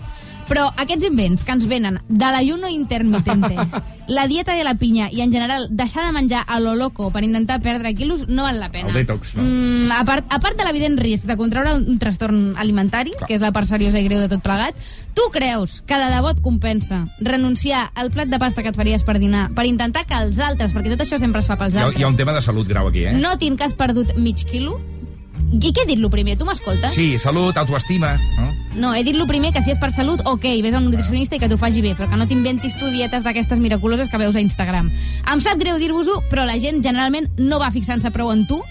[0.48, 3.56] però aquests invents que ens venen de l'ayuno intermitente,
[4.08, 7.24] la dieta de la pinya i, en general, deixar de menjar a lo loco per
[7.24, 8.88] intentar perdre quilos no val la pena.
[8.88, 9.44] El detox, no?
[9.44, 13.44] Mm, a, part, a part de l'evident risc de contraure un trastorn alimentari, que és
[13.44, 14.78] la part seriosa i greu de tot plegat,
[15.14, 19.04] tu creus que de debò et compensa renunciar al plat de pasta que et faries
[19.04, 21.82] per dinar per intentar que els altres, perquè tot això sempre es fa pels Hi
[21.82, 23.14] ha, altres, hi ha un tema de salut grau aquí, eh?
[23.16, 24.80] no tinc que has perdut mig quilo?
[25.52, 26.38] I què he dit lo primer?
[26.40, 26.94] Tu m'escoltes?
[26.96, 28.50] Sí, salut, autoestima, no?
[28.74, 31.36] No, he dit lo primer que si és per salut, ok, vés a un nutricionista
[31.36, 34.36] i que t'ho faci bé, però que no t'inventis tu dietes d'aquestes miraculoses que veus
[34.36, 34.88] a Instagram.
[35.28, 38.62] Em sap greu dir-vos-ho, però la gent generalment no va fixant-se prou en tu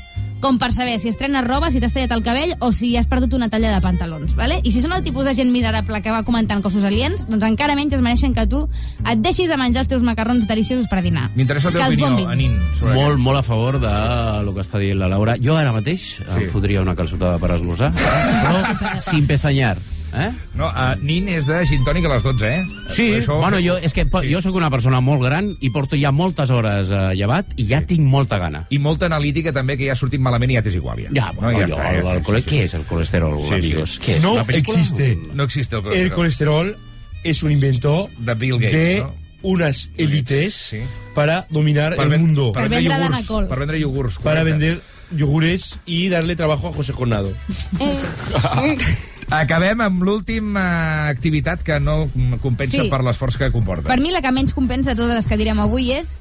[0.41, 3.35] com per saber si estrenes roba, si t'has tallat el cabell o si has perdut
[3.37, 4.59] una talla de pantalons, vale?
[4.65, 7.77] I si són el tipus de gent miserable que va comentant coses aliens, doncs encara
[7.77, 8.65] menys es mereixen que tu
[9.05, 11.29] et deixis de menjar els teus macarrons deliciosos per dinar.
[11.37, 12.33] M'interessa la teva opinió, bombin.
[12.33, 12.59] Anin.
[12.79, 13.95] sobre Molt, molt a favor de
[14.43, 15.37] lo que està dient la Laura.
[15.41, 16.27] Jo ara mateix sí.
[16.27, 19.77] em fotria una calçotada per esmorzar, però sin pestanyar.
[20.13, 20.29] Eh?
[20.55, 22.63] No, uh, Nin és de gin tònic a les 12, eh?
[22.91, 24.31] Sí, Això- bueno, jo, és que sí.
[24.31, 27.81] jo sóc una persona molt gran i porto ja moltes hores eh, llevat i ja
[27.85, 28.65] tinc molta gana.
[28.69, 30.99] I molta analítica també, que ja ha sortit malament i ja t'és igual.
[31.05, 32.63] Ja, Ja, bueno, ja jo, està, el, ja, el, sí, sí, què sí.
[32.63, 33.53] és el colesterol, Sí, sí.
[33.53, 33.99] amigos?
[34.01, 34.21] Què és?
[34.23, 35.17] No existe.
[35.33, 36.15] No existe el El colesterol.
[36.15, 36.77] colesterol
[37.23, 39.15] es un invento De Bill Gates, de ¿no?
[39.43, 40.79] unas élites Sí.
[41.15, 42.51] para dominar Per el ven- mundo.
[42.51, 43.11] Per Per vendre vendre iogurts.
[43.29, 43.47] l'anacol.
[43.47, 44.15] Per vendre iogurts.
[44.19, 44.51] Para correcte.
[44.59, 44.81] vender
[45.15, 47.31] yogures y darle trabajo a José Conado.
[49.31, 52.09] Acabem amb l'última activitat que no
[52.43, 52.89] compensa Sí.
[52.91, 53.87] per l'esforç que comporta.
[53.87, 56.19] Per mi la que menys compensa totes les que direm avui és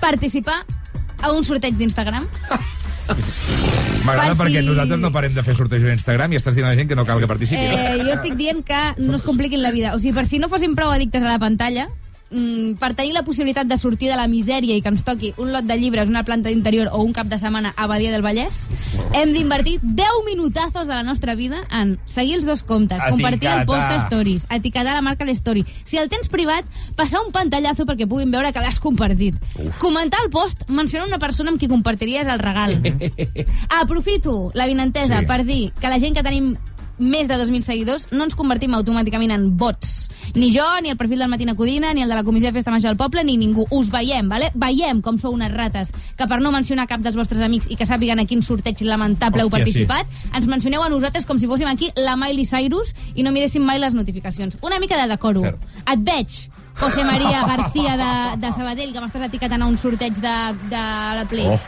[0.00, 0.64] participar
[1.22, 2.26] a un sorteig d'Instagram.
[4.04, 6.66] M'agrada per perquè si- nosaltres no parem de fer sortejos a Instagram i estàs dient
[6.66, 7.62] a la gent que no cal que participi.
[7.62, 9.94] Eh, jo estic dient que no es compliquin la vida.
[9.94, 11.88] O sigui, per si no fossin prou addictes a la pantalla,
[12.78, 15.64] per tenir la possibilitat de sortir de la misèria i que ens toqui un lot
[15.64, 18.68] de llibres, una planta d'interior o un cap de setmana a Badia del Vallès,
[19.14, 23.64] hem d'invertir 10 minutazos de la nostra vida en seguir els dos comptes, compartir el
[23.64, 25.64] post a stories, etiquetar la marca a l'story.
[25.84, 26.64] Si el tens privat,
[26.96, 29.34] passar un pantallazo perquè puguin veure que l'has compartit.
[29.78, 32.76] Comentar el post, mencionar una persona amb qui compartiries el regal.
[33.80, 35.26] Aprofito la vinentesa Sí.
[35.26, 36.54] per dir que la gent que tenim
[36.98, 40.08] més de 2.000 seguidors no ens convertim automàticament en bots.
[40.34, 42.70] Ni jo, ni el perfil del Matina Codina, ni el de la Comissió de Festa
[42.70, 43.66] Major del Poble, ni ningú.
[43.70, 44.50] Us veiem, vale?
[44.54, 47.86] Veiem com sou unes rates que per no mencionar cap dels vostres amics i que
[47.88, 51.70] sàpiguen a quin sorteig lamentable heu Hòstia, participat, ens mencioneu a nosaltres com si fóssim
[51.70, 54.58] aquí la Miley Cyrus i no miréssim mai les notificacions.
[54.62, 55.42] Una mica de decoro.
[55.46, 55.66] Cert.
[55.94, 56.38] Et veig,
[56.78, 58.12] José María García de,
[58.46, 60.38] de Sabadell, que m'estàs etiquetant a un sorteig de,
[60.70, 60.86] de
[61.18, 61.46] la Play.
[61.48, 61.60] Oh.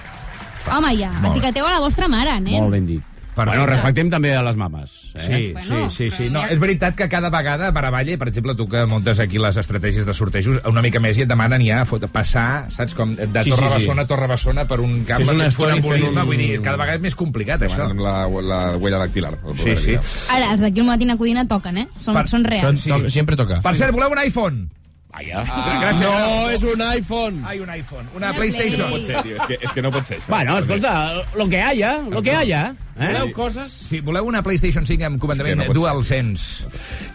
[0.77, 1.33] Home, ja, Molt.
[1.35, 2.61] etiqueteu a la vostra mare, nen.
[2.61, 3.10] Molt ben dit.
[3.37, 4.91] Bueno, respectem també a les mames.
[5.15, 5.23] Eh?
[5.27, 6.31] Sí, Bueno, sí, sí, sí.
[6.31, 10.05] No, és veritat que cada vegada, Maravalle, per exemple, tu que muntes aquí les estratègies
[10.05, 13.51] de sortejos, una mica més i et demanen ja fot, passar, saps, com de Sí,
[13.51, 13.75] sí, Torre sí.
[13.79, 16.61] Bessona a Torre Bessona per un camp Sí, és sí, una un un- vull dir,
[16.61, 17.89] cada vegada és més complicat, això.
[17.91, 19.37] Amb la, la huella dactilar.
[19.63, 19.97] Sí, sí.
[20.31, 21.89] Ara, els d'aquí al Matina Codina toquen, eh?
[22.01, 22.81] Són, Per- són reals.
[22.83, 22.93] Sí.
[23.11, 23.61] Sempre toca.
[23.63, 24.69] Per cert, voleu un iPhone?
[25.11, 25.43] Vaja.
[25.51, 26.07] Ah, Gràcies.
[26.07, 27.41] No, és un iPhone.
[27.45, 28.07] Ai, un iPhone.
[28.15, 28.87] Una, PlayStation.
[28.89, 28.91] Play.
[28.91, 30.31] No pot ser, tio, és que, és que no pot ser això.
[30.31, 30.93] Bueno, escolta,
[31.35, 32.75] lo que haya, lo que haya.
[33.01, 33.07] Eh?
[33.09, 33.73] Voleu coses?
[33.89, 36.67] Sí, voleu una PlayStation 5 amb comandament que no DualSense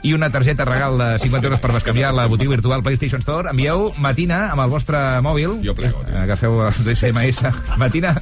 [0.08, 3.92] i una targeta regal de 50 euros per bescanviar la botiga virtual PlayStation Store, envieu
[4.02, 5.60] Matina amb el vostre mòbil.
[5.64, 6.18] Jo plego, tio.
[6.24, 7.46] Agafeu els SMS.
[7.78, 8.16] Matina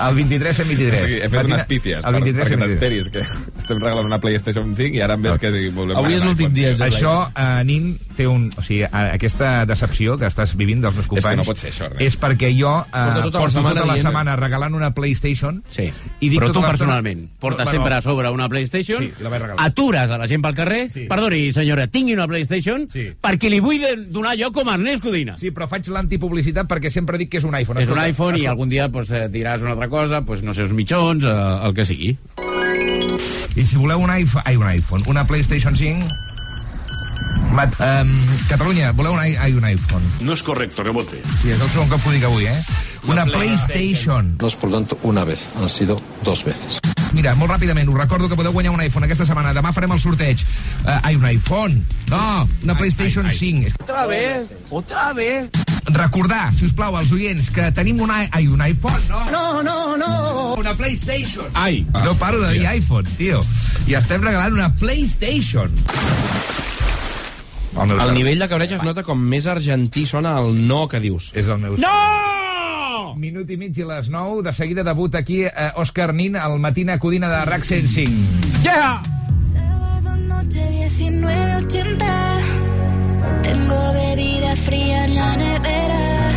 [0.00, 1.00] al 23 O 123.
[1.00, 2.80] sigui, he fet Matina, unes pífies Al 23 perquè 123.
[2.80, 5.96] t'enteris que estem regalant una PlayStation 5 i ara em ves que si volem...
[6.00, 6.72] Avui és l'últim dia.
[6.74, 8.48] Josep Això, eh, Nin, té un...
[8.58, 11.40] O sigui, aquesta decepció que estàs vivint dels meus És que companys...
[11.42, 12.02] no pot ser això, Ernest.
[12.08, 14.90] És perquè jo eh, Porta tota la porto setmana tota la dient- setmana regalant una
[14.96, 15.86] PlayStation Sí.
[16.20, 19.28] i dic Però tota tu personalment portes Bueno, sempre a sobre una PlayStation, Sí, la
[19.32, 19.66] vaig regalar.
[19.66, 21.06] atures a la gent pel carrer, Sí.
[21.08, 23.10] perdoni, senyora, tingui una PlayStation, Sí.
[23.20, 25.36] perquè li vull de- donar jo com a Ernest Codina.
[25.38, 27.80] Sí, però faig l'antipublicitat perquè sempre dic que és un iPhone.
[27.80, 28.50] És un Escolta, iPhone i escolta.
[28.50, 31.74] algun dia pues, eh, diràs una altra cosa, pues, no sé, uns mitjons, eh, el
[31.74, 32.16] que sigui.
[33.56, 36.06] I si voleu un iPhone, ai, un iPhone, una PlayStation 5...
[37.50, 38.10] Mat, um,
[38.46, 40.04] Catalunya, voleu un, ai, un iPhone?
[40.20, 41.18] No es correcto, rebote.
[41.40, 42.60] Sí, és el segon que ho dic avui, eh?
[43.10, 44.36] Una PlayStation.
[44.38, 46.80] No es por tanto una vez, han sido dos veces.
[47.12, 49.54] Mira, molt ràpidament, us recordo que podeu guanyar un iPhone aquesta setmana.
[49.56, 50.44] Demà farem el sorteig.
[50.84, 51.80] Uh, ai, un iPhone.
[52.10, 53.74] No, una PlayStation 5.
[53.82, 55.50] Otra vez, otra vez.
[55.90, 58.12] Recordar, si us plau, als oients, que tenim un.
[58.14, 59.24] Ai, un iPhone, no?
[59.30, 60.54] No, no, no.
[60.60, 61.50] Una PlayStation.
[61.54, 61.84] Ai.
[62.04, 63.42] No paro de dir iPhone, tio.
[63.88, 65.74] I estem regalant una PlayStation.
[67.80, 71.30] El, El nivell de cabreig es nota com més argentí sona el no que dius.
[71.38, 72.29] És el meu No!
[73.16, 74.42] Minut i mig i les 9.
[74.46, 78.10] De seguida debut aquí eh, Òscar Nin al Matina Codina de RAC 105.
[78.62, 79.02] Yeah!
[79.40, 80.60] Sábado noche
[80.98, 82.38] 1980.
[83.42, 86.32] Tengo bebida fría en la nevera.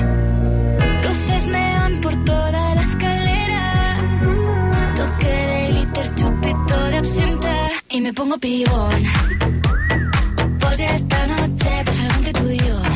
[1.04, 3.98] Luces neón por toda la escalera.
[4.96, 7.70] Toque de glitter, chupito de absenta.
[7.90, 9.04] Y me pongo pibón.
[10.60, 12.93] Pues ya esta noche pasa algo entre tú y yo.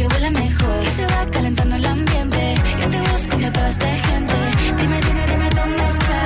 [0.00, 0.84] Que huela mejor.
[0.86, 2.54] Y se va calentando el ambiente.
[2.80, 4.34] Yo te busco entre toda esta gente.
[4.78, 6.16] Dime, dime, dime dónde está.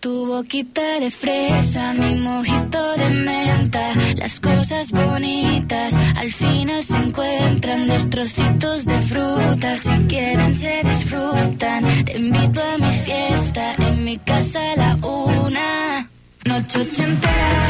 [0.00, 3.84] Tu boquita de fresa, mi mojito de menta.
[4.16, 7.88] Las cosas bonitas al final se encuentran.
[7.88, 12.04] Dos trocitos de fruta, si quieren se disfrutan.
[12.04, 16.08] Te invito a mi fiesta, en mi casa a la una.
[16.46, 17.60] Noche ochentera,